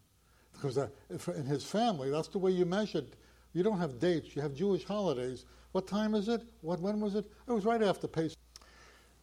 Because 0.52 0.78
uh, 0.78 0.86
in 1.34 1.44
his 1.44 1.64
family, 1.64 2.08
that's 2.08 2.28
the 2.28 2.38
way 2.38 2.52
you 2.52 2.64
measured. 2.64 3.06
You 3.54 3.64
don't 3.64 3.80
have 3.80 3.98
dates, 3.98 4.36
you 4.36 4.42
have 4.42 4.54
Jewish 4.54 4.84
holidays. 4.84 5.46
What 5.72 5.88
time 5.88 6.14
is 6.14 6.28
it? 6.28 6.42
What, 6.60 6.78
when 6.78 7.00
was 7.00 7.16
it? 7.16 7.26
It 7.48 7.52
was 7.52 7.64
right 7.64 7.82
after 7.82 8.06
Pesach. 8.06 8.38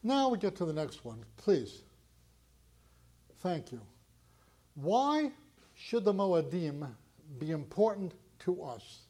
Now 0.03 0.27
we 0.27 0.37
get 0.37 0.57
to 0.57 0.65
the 0.65 0.73
next 0.73 1.05
one, 1.05 1.23
please. 1.37 1.83
Thank 3.37 3.71
you. 3.71 3.79
Why 4.73 5.31
should 5.73 6.03
the 6.03 6.13
Moedim 6.13 6.85
be 7.39 7.51
important 7.51 8.13
to 8.39 8.61
us? 8.61 9.03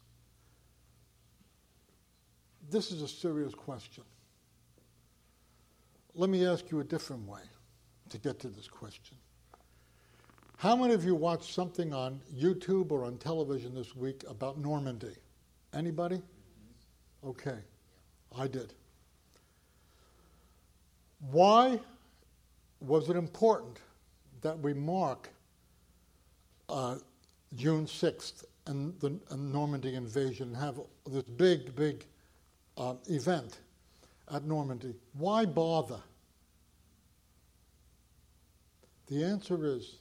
This 2.70 2.92
is 2.92 3.02
a 3.02 3.08
serious 3.08 3.56
question. 3.56 4.04
Let 6.18 6.30
me 6.30 6.46
ask 6.46 6.72
you 6.72 6.80
a 6.80 6.84
different 6.84 7.28
way 7.28 7.42
to 8.10 8.18
get 8.18 8.40
to 8.40 8.48
this 8.48 8.70
question. 8.70 9.18
How 10.56 10.74
many 10.74 10.94
of 10.94 11.04
you 11.04 11.14
watched 11.14 11.54
something 11.54 11.94
on 11.94 12.22
YouTube 12.34 12.92
or 12.92 13.04
on 13.04 13.18
television 13.18 13.76
this 13.76 13.94
week 13.98 14.24
about 14.30 14.58
Normandy? 14.58 15.14
Anybody? 15.74 16.22
Okay, 17.22 17.58
I 18.34 18.48
did. 18.48 18.74
Why 21.32 21.82
was 22.80 23.10
it 23.10 23.18
important 23.18 23.82
that 24.42 24.58
we 24.58 24.74
mark 24.74 25.30
uh, 26.70 26.96
June 27.56 27.86
6th 27.86 28.46
and 28.68 28.98
the 29.02 29.20
and 29.32 29.52
Normandy 29.52 29.96
invasion, 29.96 30.54
have 30.54 30.80
this 31.06 31.24
big, 31.24 31.76
big 31.76 32.06
uh, 32.78 32.94
event? 33.10 33.60
At 34.34 34.44
Normandy. 34.44 34.96
Why 35.14 35.46
bother? 35.46 36.02
The 39.08 39.24
answer 39.24 39.66
is 39.66 39.98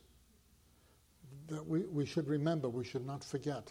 that 1.48 1.66
we, 1.66 1.80
we 1.80 2.06
should 2.06 2.26
remember, 2.26 2.68
we 2.68 2.84
should 2.84 3.06
not 3.06 3.22
forget. 3.22 3.70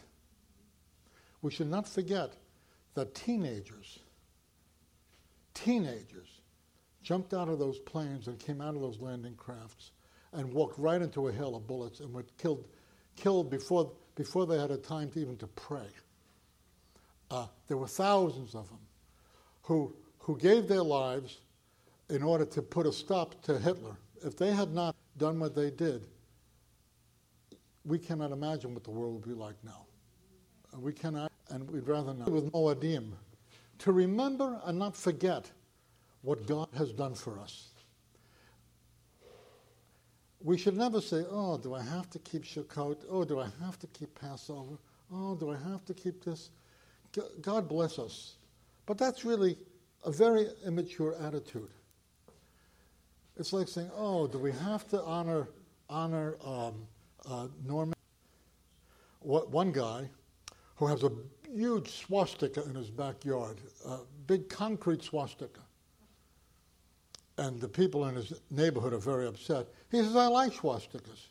We 1.41 1.51
should 1.51 1.69
not 1.69 1.88
forget 1.88 2.33
that 2.93 3.15
teenagers, 3.15 4.00
teenagers, 5.53 6.41
jumped 7.01 7.33
out 7.33 7.50
of 7.50 7.60
those 7.60 7.79
planes 7.79 8.27
and 8.27 8.39
came 8.39 8.62
out 8.62 8.75
of 8.75 8.81
those 8.81 9.00
landing 9.00 9.36
crafts 9.36 9.91
and 10.31 10.53
walked 10.53 10.79
right 10.79 11.01
into 11.01 11.27
a 11.27 11.31
hail 11.33 11.55
of 11.55 11.67
bullets 11.67 12.00
and 12.00 12.13
were 12.13 12.25
killed, 12.38 12.65
killed 13.15 13.50
before, 13.50 13.91
before 14.15 14.45
they 14.45 14.60
had 14.60 14.72
a 14.72 14.77
time 14.77 15.10
to 15.12 15.19
even 15.19 15.36
to 15.38 15.48
pray. 15.48 15.88
Uh, 17.29 17.48
there 17.67 17.77
were 17.77 17.88
thousands 17.88 18.55
of 18.55 18.69
them 18.69 18.79
who 19.63 19.95
who 20.24 20.38
gave 20.38 20.68
their 20.68 20.82
lives 20.82 21.42
in 22.10 22.24
order 22.24 22.46
to 22.46 22.62
put 22.62 22.86
a 22.86 22.92
stop 22.94 23.42
to 23.44 23.60
Hitler. 23.60 23.96
If 24.25 24.38
they 24.38 24.51
had 24.51 24.74
not 24.74 24.96
done 25.18 25.38
what 25.39 25.53
they 25.53 25.70
did, 25.70 26.08
we 27.86 28.00
cannot 28.00 28.32
imagine 28.32 28.74
what 28.74 28.86
the 28.86 28.92
world 28.92 29.13
would 29.15 29.27
be 29.27 29.34
like 29.34 29.56
now. 29.63 29.86
We 30.80 30.94
cannot, 30.94 31.32
and 31.50 31.70
we'd 31.70 31.88
rather 31.88 32.13
not. 32.13 32.32
With 32.32 32.51
Moadim, 32.53 33.12
to 33.80 33.92
remember 33.92 34.62
and 34.63 34.80
not 34.80 34.96
forget 34.96 35.51
what 36.22 36.48
God 36.48 36.70
has 36.77 36.94
done 36.94 37.15
for 37.15 37.38
us. 37.39 37.68
We 40.42 40.58
should 40.58 40.77
never 40.77 41.01
say, 41.01 41.25
oh, 41.30 41.58
do 41.58 41.74
I 41.74 41.82
have 41.82 42.10
to 42.12 42.20
keep 42.20 42.46
Sukkot? 42.46 43.03
Oh, 43.10 43.25
do 43.25 43.39
I 43.39 43.50
have 43.62 43.77
to 43.80 43.88
keep 43.88 44.18
Passover? 44.18 44.77
Oh, 45.13 45.36
do 45.36 45.51
I 45.51 45.58
have 45.70 45.84
to 45.86 45.94
keep 45.94 46.24
this? 46.24 46.50
God 47.42 47.68
bless 47.68 48.00
us. 48.00 48.36
But 48.86 48.98
that's 48.98 49.25
really 49.25 49.58
a 50.05 50.12
very 50.12 50.48
immature 50.65 51.15
attitude. 51.15 51.69
It's 53.38 53.53
like 53.53 53.67
saying, 53.67 53.91
"Oh, 53.95 54.27
do 54.27 54.38
we 54.38 54.51
have 54.51 54.88
to 54.89 55.01
honor 55.03 55.50
honor 55.89 56.38
um, 56.43 56.88
uh, 57.25 57.48
Norman?" 57.65 57.95
What, 59.19 59.50
one 59.50 59.72
guy 59.72 60.10
who 60.75 60.88
has 60.88 61.03
a 61.03 61.12
huge 61.50 61.89
swastika 61.89 62.63
in 62.63 62.75
his 62.75 62.89
backyard, 62.89 63.62
a 63.86 64.00
big 64.27 64.50
concrete 64.50 65.01
swastika, 65.01 65.62
and 67.38 67.60
the 67.60 67.69
people 67.69 68.05
in 68.07 68.15
his 68.15 68.33
neighborhood 68.51 68.93
are 68.93 69.00
very 69.00 69.25
upset. 69.25 69.67
He 69.89 69.98
says, 69.98 70.15
"I 70.15 70.27
like 70.27 70.53
swastikas." 70.53 71.29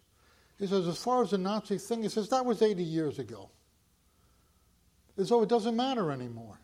He 0.58 0.66
says, 0.66 0.86
"As 0.86 0.98
far 1.02 1.22
as 1.22 1.30
the 1.30 1.38
Nazi 1.38 1.78
thing," 1.78 2.02
he 2.02 2.08
says, 2.08 2.28
"that 2.30 2.44
was 2.44 2.62
80 2.62 2.82
years 2.82 3.18
ago." 3.18 3.50
As 5.18 5.28
though 5.28 5.42
it 5.42 5.48
doesn't 5.48 5.76
matter 5.76 6.10
anymore. 6.10 6.58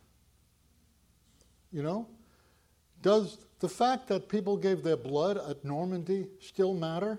You 1.72 1.82
know? 1.82 2.08
Does 3.02 3.38
the 3.60 3.68
fact 3.68 4.08
that 4.08 4.28
people 4.28 4.56
gave 4.56 4.82
their 4.82 4.96
blood 4.96 5.38
at 5.38 5.64
Normandy 5.64 6.26
still 6.40 6.74
matter? 6.74 7.18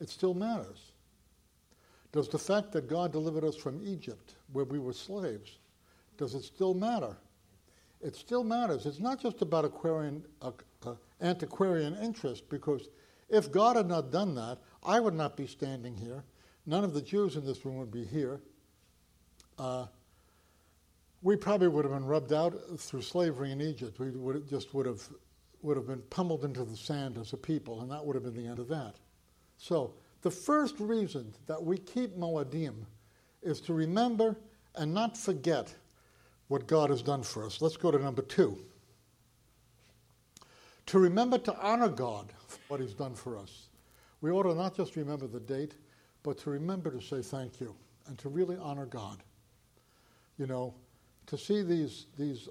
It 0.00 0.08
still 0.08 0.34
matters. 0.34 0.92
Does 2.12 2.28
the 2.28 2.38
fact 2.38 2.72
that 2.72 2.88
God 2.88 3.12
delivered 3.12 3.44
us 3.44 3.56
from 3.56 3.80
Egypt, 3.86 4.36
where 4.52 4.64
we 4.64 4.78
were 4.78 4.92
slaves, 4.92 5.58
does 6.16 6.34
it 6.34 6.42
still 6.42 6.74
matter? 6.74 7.16
It 8.00 8.16
still 8.16 8.44
matters. 8.44 8.86
It's 8.86 9.00
not 9.00 9.20
just 9.20 9.42
about 9.42 9.64
acquiring 9.64 10.22
a, 10.42 10.52
a, 10.86 10.96
antiquarian 11.20 11.96
interest 11.96 12.48
because 12.48 12.88
if 13.28 13.50
God 13.50 13.76
had 13.76 13.88
not 13.88 14.10
done 14.10 14.34
that, 14.36 14.58
I 14.84 15.00
would 15.00 15.14
not 15.14 15.36
be 15.36 15.46
standing 15.46 15.96
here. 15.96 16.22
None 16.64 16.84
of 16.84 16.94
the 16.94 17.02
Jews 17.02 17.36
in 17.36 17.44
this 17.44 17.64
room 17.64 17.76
would 17.78 17.90
be 17.90 18.04
here. 18.04 18.40
Uh, 19.58 19.86
we 21.22 21.36
probably 21.36 21.68
would 21.68 21.84
have 21.84 21.92
been 21.92 22.04
rubbed 22.04 22.32
out 22.32 22.54
through 22.78 23.02
slavery 23.02 23.52
in 23.52 23.60
Egypt. 23.60 23.98
We 23.98 24.10
would 24.10 24.48
just 24.48 24.74
would 24.74 24.86
have 24.86 25.02
would 25.62 25.76
have 25.76 25.86
been 25.86 26.02
pummeled 26.10 26.44
into 26.44 26.64
the 26.64 26.76
sand 26.76 27.18
as 27.18 27.32
a 27.32 27.36
people, 27.36 27.80
and 27.80 27.90
that 27.90 28.04
would 28.04 28.14
have 28.14 28.22
been 28.22 28.36
the 28.36 28.48
end 28.48 28.60
of 28.60 28.68
that. 28.68 28.94
So 29.56 29.94
the 30.22 30.30
first 30.30 30.78
reason 30.78 31.34
that 31.46 31.62
we 31.62 31.78
keep 31.78 32.16
Moedim 32.16 32.74
is 33.42 33.60
to 33.62 33.74
remember 33.74 34.36
and 34.76 34.94
not 34.94 35.16
forget 35.16 35.74
what 36.46 36.66
God 36.68 36.90
has 36.90 37.02
done 37.02 37.22
for 37.22 37.44
us. 37.44 37.60
Let's 37.60 37.76
go 37.76 37.90
to 37.90 37.98
number 37.98 38.22
two. 38.22 38.58
To 40.86 40.98
remember 40.98 41.38
to 41.38 41.58
honor 41.60 41.88
God 41.88 42.32
for 42.46 42.60
what 42.68 42.80
He's 42.80 42.94
done 42.94 43.14
for 43.14 43.36
us. 43.36 43.68
We 44.20 44.30
ought 44.30 44.44
to 44.44 44.54
not 44.54 44.76
just 44.76 44.96
remember 44.96 45.26
the 45.26 45.40
date, 45.40 45.74
but 46.22 46.38
to 46.38 46.50
remember 46.50 46.90
to 46.90 47.00
say 47.00 47.20
thank 47.20 47.60
you 47.60 47.74
and 48.06 48.16
to 48.18 48.28
really 48.28 48.56
honor 48.56 48.86
God. 48.86 49.22
You 50.38 50.46
know, 50.46 50.74
to 51.28 51.38
see 51.38 51.62
these, 51.62 52.06
these 52.18 52.48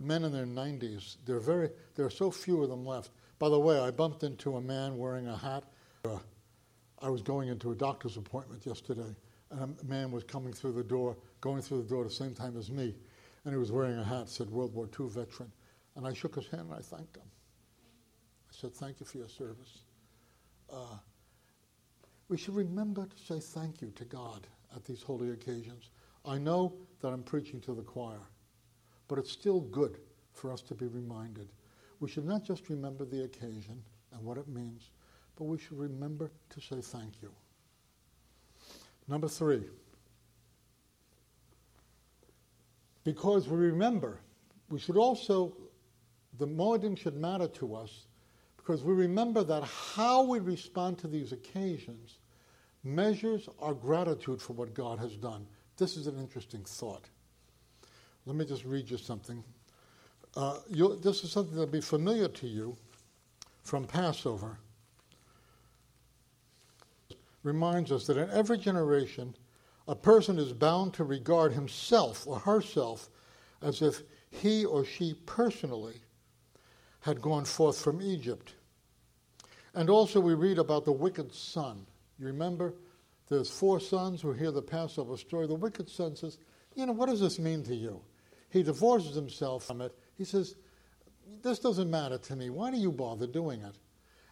men 0.00 0.24
in 0.24 0.32
their 0.32 0.46
90s, 0.46 1.16
they're 1.24 1.38
very, 1.38 1.70
there 1.94 2.04
are 2.04 2.10
so 2.10 2.30
few 2.30 2.62
of 2.62 2.68
them 2.68 2.84
left. 2.84 3.10
By 3.38 3.48
the 3.48 3.58
way, 3.58 3.78
I 3.78 3.90
bumped 3.90 4.22
into 4.22 4.56
a 4.56 4.60
man 4.60 4.96
wearing 4.98 5.28
a 5.28 5.36
hat. 5.36 5.64
Uh, 6.04 6.18
I 7.00 7.10
was 7.10 7.22
going 7.22 7.48
into 7.48 7.72
a 7.72 7.74
doctor's 7.74 8.16
appointment 8.16 8.64
yesterday, 8.64 9.14
and 9.50 9.76
a 9.80 9.84
man 9.84 10.10
was 10.10 10.24
coming 10.24 10.52
through 10.52 10.72
the 10.72 10.84
door, 10.84 11.16
going 11.40 11.60
through 11.60 11.82
the 11.82 11.88
door 11.88 12.02
at 12.02 12.08
the 12.08 12.14
same 12.14 12.34
time 12.34 12.56
as 12.56 12.70
me, 12.70 12.94
and 13.44 13.52
he 13.52 13.58
was 13.58 13.70
wearing 13.70 13.98
a 13.98 14.04
hat, 14.04 14.28
said 14.28 14.48
World 14.48 14.74
War 14.74 14.88
II 14.98 15.08
veteran. 15.08 15.52
And 15.96 16.06
I 16.06 16.14
shook 16.14 16.34
his 16.36 16.46
hand 16.48 16.70
and 16.70 16.74
I 16.74 16.80
thanked 16.80 17.16
him. 17.16 17.22
I 18.48 18.52
said, 18.52 18.74
Thank 18.74 19.00
you 19.00 19.06
for 19.06 19.18
your 19.18 19.28
service. 19.28 19.82
Uh, 20.72 20.96
we 22.28 22.38
should 22.38 22.56
remember 22.56 23.06
to 23.06 23.18
say 23.18 23.38
thank 23.38 23.82
you 23.82 23.92
to 23.96 24.04
God 24.04 24.46
at 24.74 24.84
these 24.84 25.02
holy 25.02 25.30
occasions. 25.30 25.90
I 26.24 26.38
know 26.38 26.72
that 27.00 27.08
I'm 27.08 27.22
preaching 27.22 27.60
to 27.62 27.74
the 27.74 27.82
choir, 27.82 28.20
but 29.08 29.18
it's 29.18 29.30
still 29.30 29.60
good 29.60 29.98
for 30.32 30.52
us 30.52 30.62
to 30.62 30.74
be 30.74 30.86
reminded. 30.86 31.48
We 32.00 32.08
should 32.08 32.24
not 32.24 32.44
just 32.44 32.68
remember 32.68 33.04
the 33.04 33.24
occasion 33.24 33.82
and 34.12 34.24
what 34.24 34.38
it 34.38 34.48
means, 34.48 34.90
but 35.36 35.44
we 35.44 35.58
should 35.58 35.78
remember 35.78 36.30
to 36.50 36.60
say 36.60 36.80
thank 36.80 37.20
you. 37.22 37.30
Number 39.06 39.28
three, 39.28 39.64
because 43.04 43.48
we 43.48 43.58
remember, 43.58 44.18
we 44.70 44.78
should 44.78 44.96
also, 44.96 45.54
the 46.38 46.46
Moedim 46.46 46.96
should 46.98 47.16
matter 47.16 47.48
to 47.48 47.74
us 47.74 48.06
because 48.56 48.82
we 48.82 48.94
remember 48.94 49.44
that 49.44 49.62
how 49.62 50.22
we 50.22 50.38
respond 50.38 50.96
to 50.98 51.06
these 51.06 51.32
occasions 51.32 52.18
measures 52.82 53.48
our 53.60 53.74
gratitude 53.74 54.40
for 54.40 54.54
what 54.54 54.72
God 54.72 54.98
has 54.98 55.16
done. 55.16 55.46
This 55.76 55.96
is 55.96 56.06
an 56.06 56.18
interesting 56.18 56.64
thought. 56.64 57.08
Let 58.26 58.36
me 58.36 58.44
just 58.44 58.64
read 58.64 58.90
you 58.90 58.96
something. 58.96 59.42
Uh, 60.36 60.58
this 61.02 61.24
is 61.24 61.32
something 61.32 61.54
that'll 61.54 61.70
be 61.70 61.80
familiar 61.80 62.28
to 62.28 62.46
you 62.46 62.76
from 63.62 63.84
Passover. 63.84 64.58
Reminds 67.42 67.92
us 67.92 68.06
that 68.06 68.16
in 68.16 68.30
every 68.30 68.56
generation, 68.56 69.34
a 69.86 69.94
person 69.94 70.38
is 70.38 70.52
bound 70.52 70.94
to 70.94 71.04
regard 71.04 71.52
himself 71.52 72.26
or 72.26 72.38
herself 72.38 73.10
as 73.60 73.82
if 73.82 74.02
he 74.30 74.64
or 74.64 74.84
she 74.84 75.14
personally 75.26 76.00
had 77.00 77.20
gone 77.20 77.44
forth 77.44 77.78
from 77.78 78.00
Egypt. 78.00 78.54
And 79.74 79.90
also, 79.90 80.20
we 80.20 80.34
read 80.34 80.58
about 80.58 80.84
the 80.84 80.92
wicked 80.92 81.34
son. 81.34 81.84
You 82.18 82.26
remember 82.26 82.74
there's 83.34 83.50
four 83.50 83.80
sons 83.80 84.22
who 84.22 84.32
hear 84.32 84.50
the 84.50 84.62
Passover 84.62 85.16
story. 85.16 85.46
The 85.46 85.54
wicked 85.54 85.88
son 85.88 86.16
says, 86.16 86.38
You 86.74 86.86
know, 86.86 86.92
what 86.92 87.08
does 87.08 87.20
this 87.20 87.38
mean 87.38 87.62
to 87.64 87.74
you? 87.74 88.00
He 88.50 88.62
divorces 88.62 89.14
himself 89.14 89.64
from 89.64 89.80
it. 89.80 89.92
He 90.16 90.24
says, 90.24 90.54
This 91.42 91.58
doesn't 91.58 91.90
matter 91.90 92.18
to 92.18 92.36
me. 92.36 92.50
Why 92.50 92.70
do 92.70 92.76
you 92.76 92.92
bother 92.92 93.26
doing 93.26 93.62
it? 93.62 93.74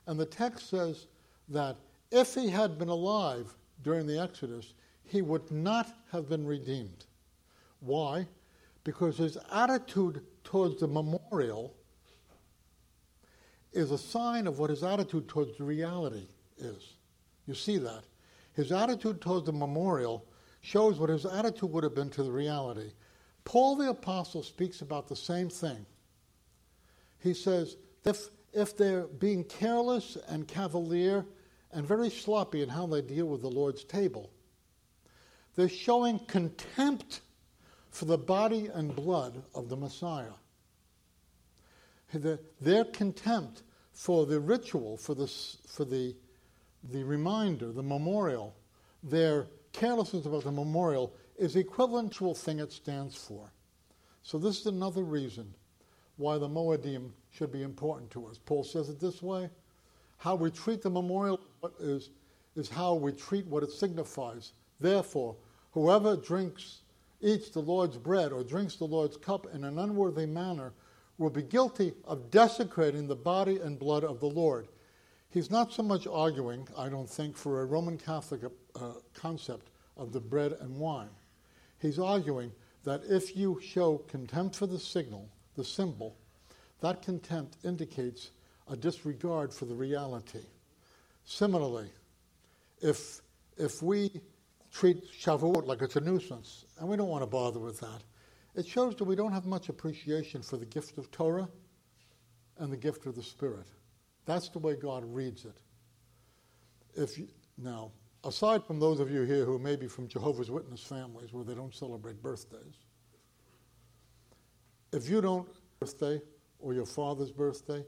And 0.07 0.19
the 0.19 0.27
text 0.27 0.71
says 0.71 1.07
that 1.49 1.77
if 2.11 2.35
he 2.35 2.49
had 2.49 2.79
been 2.79 2.89
alive 2.89 3.53
during 3.83 4.07
the 4.07 4.21
Exodus, 4.21 4.75
he 5.05 5.23
would 5.23 5.51
not 5.51 5.93
have 6.13 6.29
been 6.29 6.47
redeemed. 6.47 7.05
Why? 7.81 8.27
Because 8.85 9.17
his 9.19 9.37
attitude 9.53 10.23
towards 10.45 10.81
the 10.81 10.89
memorial 10.89 11.75
is 13.73 13.91
a 13.91 13.99
sign 13.99 14.47
of 14.47 14.59
what 14.59 14.71
his 14.71 14.85
attitude 14.85 15.29
towards 15.29 15.59
reality 15.59 16.27
is. 16.59 16.95
You 17.47 17.55
see 17.55 17.79
that? 17.79 18.05
His 18.55 18.73
attitude 18.73 19.21
towards 19.21 19.47
the 19.47 19.53
memorial 19.53 20.27
shows 20.61 20.99
what 20.99 21.11
his 21.11 21.27
attitude 21.27 21.71
would 21.71 21.85
have 21.85 21.95
been 21.95 22.11
to 22.11 22.23
the 22.23 22.31
reality. 22.31 22.93
Paul 23.45 23.77
the 23.77 23.91
Apostle 23.91 24.43
speaks 24.43 24.81
about 24.83 25.09
the 25.09 25.17
same 25.17 25.49
thing. 25.49 25.87
He 27.19 27.35
says, 27.35 27.77
if, 28.05 28.29
if 28.53 28.77
they're 28.77 29.07
being 29.07 29.45
careless 29.45 30.17
and 30.29 30.47
cavalier 30.47 31.25
and 31.73 31.87
very 31.87 32.11
sloppy 32.11 32.63
in 32.63 32.69
how 32.69 32.87
they 32.87 33.01
deal 33.01 33.27
with 33.27 33.43
the 33.43 33.51
Lord's 33.51 33.85
table, 33.85 34.31
they're 35.55 35.69
showing 35.69 36.19
contempt 36.21 37.21
for 37.91 38.05
the 38.05 38.19
body 38.19 38.69
and 38.73 38.95
blood 38.95 39.43
of 39.55 39.69
the 39.69 39.77
Messiah. 39.77 40.33
Their 42.61 42.85
contempt 42.85 43.63
for 43.93 44.27
the 44.27 44.41
ritual, 44.41 44.97
for 44.97 45.15
the, 45.15 45.27
for 45.67 45.85
the 45.85 46.15
the 46.91 47.05
reminder, 47.05 47.73
the 47.73 47.83
memorial, 47.83 48.55
their 49.03 49.47
carelessness 49.73 50.27
about 50.27 50.45
the 50.45 50.53
memorial 50.53 51.13
is 51.37 51.57
equivalent 51.57 52.13
to 52.15 52.29
the 52.29 52.35
thing 52.35 52.59
it 52.59 52.73
stands 52.73 53.17
for. 53.17 53.53
So 54.23 54.39
this 54.39 54.61
is 54.61 54.67
another 54.67 55.03
reason 55.03 55.55
why 56.17 56.39
the 56.39 56.49
Moedim 56.49 57.11
should 57.31 57.51
be 57.51 57.63
important 57.63 58.11
to 58.13 58.27
us. 58.27 58.39
Paul 58.39 58.65
says 58.65 58.89
it 58.89 59.01
this 59.01 59.23
way: 59.23 59.49
how 60.19 60.35
we 60.35 60.51
treat 60.51 60.83
the 60.83 60.91
memorial 60.91 61.41
is, 61.81 62.11
is 62.55 62.69
how 62.69 62.95
we 62.95 63.13
treat 63.13 63.47
what 63.47 63.63
it 63.63 63.73
signifies. 63.73 64.53
Therefore, 64.79 65.37
whoever 65.73 66.17
drinks, 66.17 66.83
eats 67.23 67.51
the 67.51 67.61
Lord's 67.61 67.97
bread 67.97 68.33
or 68.33 68.43
drinks 68.43 68.77
the 68.77 68.85
Lord's 68.85 69.17
cup 69.17 69.47
in 69.55 69.65
an 69.65 69.79
unworthy 69.79 70.27
manner 70.27 70.73
will 71.19 71.31
be 71.31 71.43
guilty 71.43 71.93
of 72.05 72.31
desecrating 72.31 73.07
the 73.07 73.17
body 73.17 73.59
and 73.59 73.79
blood 73.79 74.05
of 74.05 74.19
the 74.21 74.27
Lord. 74.27 74.69
He's 75.33 75.51
not 75.51 75.73
so 75.73 75.83
much 75.83 76.07
arguing, 76.07 76.69
I 76.77 76.91
don't 76.91 77.09
think, 77.09 77.39
for 77.39 77.63
a 77.63 77.65
Roman 77.65 77.97
Catholic 77.97 78.43
uh, 78.79 78.93
concept 79.15 79.71
of 79.97 80.13
the 80.13 80.21
bread 80.21 80.53
and 80.61 80.79
wine. 80.79 81.09
He's 81.79 81.99
arguing 81.99 82.53
that 82.85 83.01
if 83.09 83.35
you 83.35 83.59
show 83.63 83.99
contempt 84.09 84.57
for 84.57 84.67
the 84.67 84.79
signal, 84.79 85.27
the 85.57 85.65
symbol, 85.65 86.19
that 86.83 87.01
contempt 87.01 87.57
indicates 87.65 88.33
a 88.69 88.77
disregard 88.77 89.55
for 89.55 89.65
the 89.65 89.75
reality. 89.75 90.45
Similarly, 91.25 91.89
if, 92.83 93.23
if 93.57 93.83
we 93.83 94.11
treat 94.71 95.03
Shavuot 95.13 95.67
like 95.67 95.81
it's 95.81 95.97
a 95.97 96.01
nuisance, 96.01 96.67
and 96.79 96.87
we 96.87 96.99
don't 96.99 97.09
want 97.09 97.23
to 97.23 97.27
bother 97.27 97.59
with 97.59 97.81
that, 97.81 98.03
it 98.55 98.67
shows 98.67 98.97
that 98.97 99.05
we 99.05 99.17
don't 99.17 99.33
have 99.33 99.47
much 99.47 99.71
appreciation 99.71 100.43
for 100.43 100.59
the 100.59 100.67
gift 100.67 100.99
of 100.99 101.11
Torah 101.11 101.49
and 102.59 102.71
the 102.71 102.77
gift 102.77 103.07
of 103.07 103.15
the 103.15 103.23
Spirit. 103.23 103.67
That's 104.25 104.49
the 104.49 104.59
way 104.59 104.77
God 104.77 105.05
reads 105.07 105.45
it. 105.45 105.61
If 106.95 107.19
you, 107.19 107.29
now, 107.59 107.91
aside 108.25 108.65
from 108.65 108.79
those 108.79 109.01
of 109.01 109.11
you 109.11 109.23
here 109.23 109.45
who 109.45 109.59
may 109.59 109.77
be 109.77 109.89
from 109.89 110.09
Jehovah's 110.09 110.51
Witness 110.51 110.83
families 110.83 111.33
where 111.33 111.45
they 111.45 111.55
don't 111.55 111.75
celebrate 111.75 112.23
birthdays, 112.23 112.77
if 114.93 115.09
you 115.09 115.21
don't 115.21 115.49
birthday 115.81 116.21
or 116.59 116.75
your 116.75 116.87
father's 116.87 117.33
birthday 117.33 117.85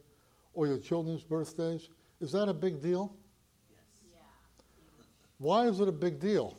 or 0.54 0.66
your 0.66 0.78
children's 0.78 1.22
birthdays, 1.22 1.88
is 2.20 2.32
that 2.32 2.48
a 2.48 2.54
big 2.54 2.80
deal? 2.80 3.14
Yes. 3.70 3.80
Yeah. 4.10 5.04
Why 5.38 5.66
is 5.66 5.80
it 5.80 5.88
a 5.88 5.92
big 5.92 6.18
deal? 6.18 6.56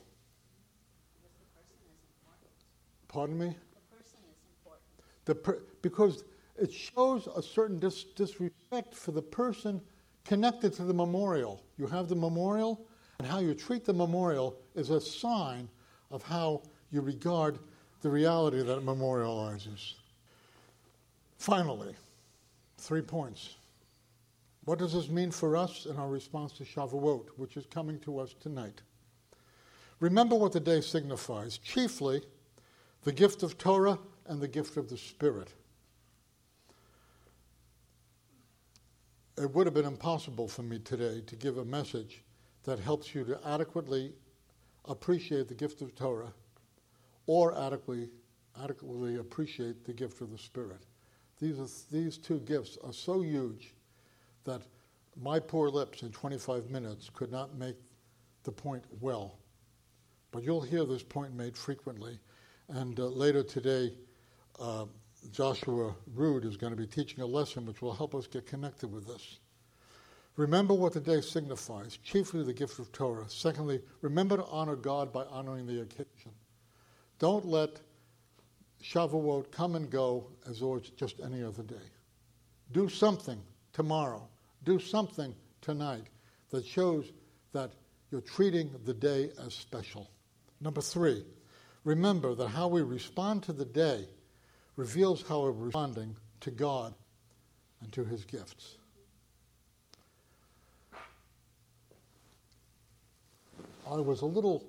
Pardon 3.07 3.37
me? 3.37 3.47
The 3.47 3.95
person 3.95 4.19
is 4.29 4.37
important. 4.59 4.85
The 5.25 5.35
per- 5.35 5.63
because 5.81 6.23
it 6.57 6.71
shows 6.71 7.27
a 7.35 7.41
certain 7.41 7.79
dis- 7.79 8.05
disrespect 8.15 8.93
for 8.93 9.11
the 9.11 9.21
person 9.21 9.81
connected 10.23 10.73
to 10.73 10.83
the 10.83 10.93
memorial. 10.93 11.63
You 11.77 11.87
have 11.87 12.07
the 12.07 12.15
memorial, 12.15 12.85
and 13.19 13.27
how 13.27 13.39
you 13.39 13.53
treat 13.53 13.85
the 13.85 13.93
memorial 13.93 14.57
is 14.73 14.89
a 14.89 14.99
sign 14.99 15.69
of 16.11 16.23
how 16.23 16.63
you 16.91 17.01
regard 17.01 17.59
the 18.01 18.09
reality 18.09 18.61
that 18.61 18.77
it 18.77 18.85
memorializes. 18.85 19.93
Finally, 21.37 21.95
three 22.77 23.01
points. 23.01 23.55
What 24.65 24.79
does 24.79 24.93
this 24.93 25.09
mean 25.09 25.31
for 25.31 25.55
us 25.55 25.85
in 25.85 25.95
our 25.97 26.09
response 26.09 26.53
to 26.53 26.63
Shavuot, 26.63 27.27
which 27.37 27.55
is 27.55 27.65
coming 27.67 27.99
to 27.99 28.19
us 28.19 28.33
tonight? 28.39 28.81
Remember 29.99 30.35
what 30.35 30.51
the 30.51 30.59
day 30.59 30.81
signifies 30.81 31.57
chiefly 31.57 32.21
the 33.03 33.11
gift 33.11 33.43
of 33.43 33.57
Torah 33.57 33.99
and 34.25 34.41
the 34.41 34.47
gift 34.47 34.75
of 34.77 34.89
the 34.89 34.97
Spirit. 34.97 35.53
It 39.37 39.53
would 39.53 39.67
have 39.67 39.73
been 39.73 39.85
impossible 39.85 40.47
for 40.47 40.63
me 40.63 40.79
today 40.79 41.21
to 41.27 41.35
give 41.35 41.57
a 41.57 41.65
message 41.65 42.23
that 42.63 42.79
helps 42.79 43.13
you 43.13 43.23
to 43.25 43.39
adequately 43.47 44.13
appreciate 44.85 45.47
the 45.47 45.53
gift 45.53 45.81
of 45.81 45.93
Torah 45.95 46.33
or 47.27 47.57
adequately, 47.57 48.09
adequately 48.61 49.17
appreciate 49.17 49.83
the 49.83 49.93
gift 49.93 50.21
of 50.21 50.31
the 50.31 50.37
Spirit. 50.37 50.85
These, 51.39 51.59
are, 51.59 51.67
these 51.91 52.17
two 52.17 52.39
gifts 52.39 52.77
are 52.83 52.93
so 52.93 53.21
huge 53.21 53.73
that 54.45 54.61
my 55.21 55.39
poor 55.39 55.69
lips 55.69 56.01
in 56.01 56.11
25 56.11 56.69
minutes 56.69 57.09
could 57.13 57.31
not 57.31 57.57
make 57.57 57.75
the 58.43 58.51
point 58.51 58.83
well. 59.01 59.37
But 60.31 60.43
you'll 60.43 60.61
hear 60.61 60.85
this 60.85 61.03
point 61.03 61.33
made 61.33 61.57
frequently. 61.57 62.19
And 62.69 62.99
uh, 62.99 63.07
later 63.07 63.43
today, 63.43 63.93
uh, 64.59 64.85
Joshua 65.31 65.95
Rood 66.13 66.45
is 66.45 66.57
going 66.57 66.71
to 66.71 66.77
be 66.77 66.87
teaching 66.87 67.21
a 67.21 67.25
lesson 67.25 67.65
which 67.65 67.81
will 67.81 67.93
help 67.93 68.15
us 68.15 68.27
get 68.27 68.45
connected 68.45 68.91
with 68.91 69.07
this. 69.07 69.39
Remember 70.35 70.73
what 70.73 70.93
the 70.93 70.99
day 70.99 71.21
signifies, 71.21 71.97
chiefly 71.97 72.43
the 72.43 72.53
gift 72.53 72.79
of 72.79 72.91
Torah. 72.91 73.25
Secondly, 73.29 73.81
remember 74.01 74.37
to 74.37 74.45
honor 74.45 74.75
God 74.75 75.13
by 75.13 75.23
honoring 75.25 75.65
the 75.65 75.81
occasion. 75.81 76.31
Don't 77.19 77.45
let 77.45 77.79
Shavuot 78.83 79.51
come 79.51 79.75
and 79.75 79.89
go 79.89 80.27
as 80.47 80.59
though 80.59 80.75
it's 80.75 80.89
just 80.89 81.21
any 81.23 81.41
other 81.41 81.63
day. 81.63 81.75
Do 82.71 82.89
something 82.89 83.41
tomorrow. 83.71 84.27
Do 84.63 84.79
something 84.79 85.33
tonight 85.61 86.07
that 86.49 86.65
shows 86.65 87.11
that 87.53 87.71
you're 88.11 88.21
treating 88.21 88.71
the 88.83 88.93
day 88.93 89.31
as 89.43 89.53
special. 89.53 90.09
Number 90.59 90.81
three, 90.81 91.23
remember 91.83 92.35
that 92.35 92.49
how 92.49 92.67
we 92.67 92.81
respond 92.81 93.43
to 93.43 93.53
the 93.53 93.65
day 93.65 94.05
reveals 94.75 95.23
how 95.27 95.41
we're 95.41 95.51
responding 95.51 96.15
to 96.41 96.51
God 96.51 96.93
and 97.81 97.91
to 97.93 98.03
his 98.03 98.25
gifts. 98.25 98.75
I 103.89 103.97
was 103.97 104.21
a 104.21 104.25
little 104.25 104.65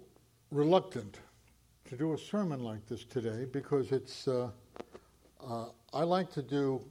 reluctant 0.51 1.19
to 1.88 1.97
do 1.97 2.12
a 2.12 2.19
sermon 2.19 2.62
like 2.62 2.87
this 2.87 3.05
today 3.05 3.47
because 3.51 3.90
it's, 3.92 4.29
uh, 4.29 4.51
uh, 5.47 5.66
I 5.95 6.03
like 6.03 6.31
to 6.33 6.42
do 6.42 6.83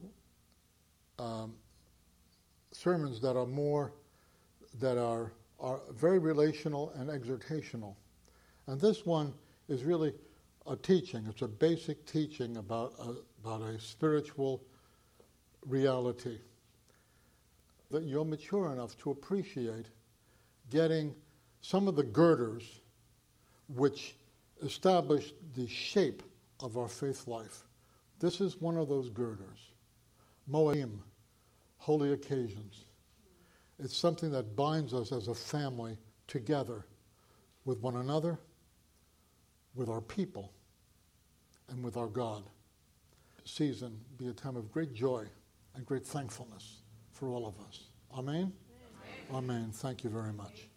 um, 1.18 1.54
sermons 2.72 3.20
that 3.20 3.36
are 3.36 3.46
more, 3.46 3.92
that 4.80 4.98
are, 4.98 5.32
are 5.60 5.80
very 5.92 6.18
relational 6.18 6.92
and 6.96 7.08
exhortational. 7.08 7.94
And 8.66 8.80
this 8.80 9.06
one 9.06 9.32
is 9.68 9.84
really 9.84 10.12
a 10.68 10.76
teaching. 10.76 11.26
It's 11.28 11.42
a 11.42 11.48
basic 11.48 12.06
teaching 12.06 12.56
about 12.56 12.94
a, 12.98 13.14
about 13.42 13.62
a 13.62 13.80
spiritual 13.80 14.62
reality 15.64 16.38
that 17.90 18.04
you're 18.04 18.24
mature 18.24 18.72
enough 18.72 18.96
to 18.98 19.10
appreciate 19.10 19.86
getting 20.70 21.14
some 21.60 21.88
of 21.88 21.96
the 21.96 22.02
girders 22.02 22.80
which 23.68 24.16
establish 24.62 25.32
the 25.54 25.66
shape 25.66 26.22
of 26.60 26.76
our 26.76 26.88
faith 26.88 27.26
life. 27.26 27.64
This 28.18 28.40
is 28.40 28.60
one 28.60 28.76
of 28.76 28.88
those 28.88 29.10
girders. 29.10 29.58
Moadim, 30.50 30.98
holy 31.78 32.12
occasions. 32.12 32.84
It's 33.78 33.96
something 33.96 34.30
that 34.30 34.56
binds 34.56 34.94
us 34.94 35.12
as 35.12 35.28
a 35.28 35.34
family 35.34 35.98
together 36.26 36.86
with 37.64 37.80
one 37.80 37.96
another, 37.96 38.38
with 39.74 39.88
our 39.88 40.00
people, 40.00 40.52
and 41.68 41.82
with 41.82 41.96
our 41.96 42.06
God. 42.06 42.44
Season 43.44 44.00
be 44.18 44.28
a 44.28 44.32
time 44.32 44.56
of 44.56 44.72
great 44.72 44.92
joy 44.92 45.24
and 45.74 45.86
great 45.86 46.04
thankfulness 46.04 46.82
for 47.12 47.28
all 47.28 47.46
of 47.46 47.54
us. 47.66 47.84
Amen? 48.12 48.52
Amen. 49.30 49.44
Amen. 49.44 49.70
Thank 49.72 50.04
you 50.04 50.10
very 50.10 50.32
much. 50.32 50.68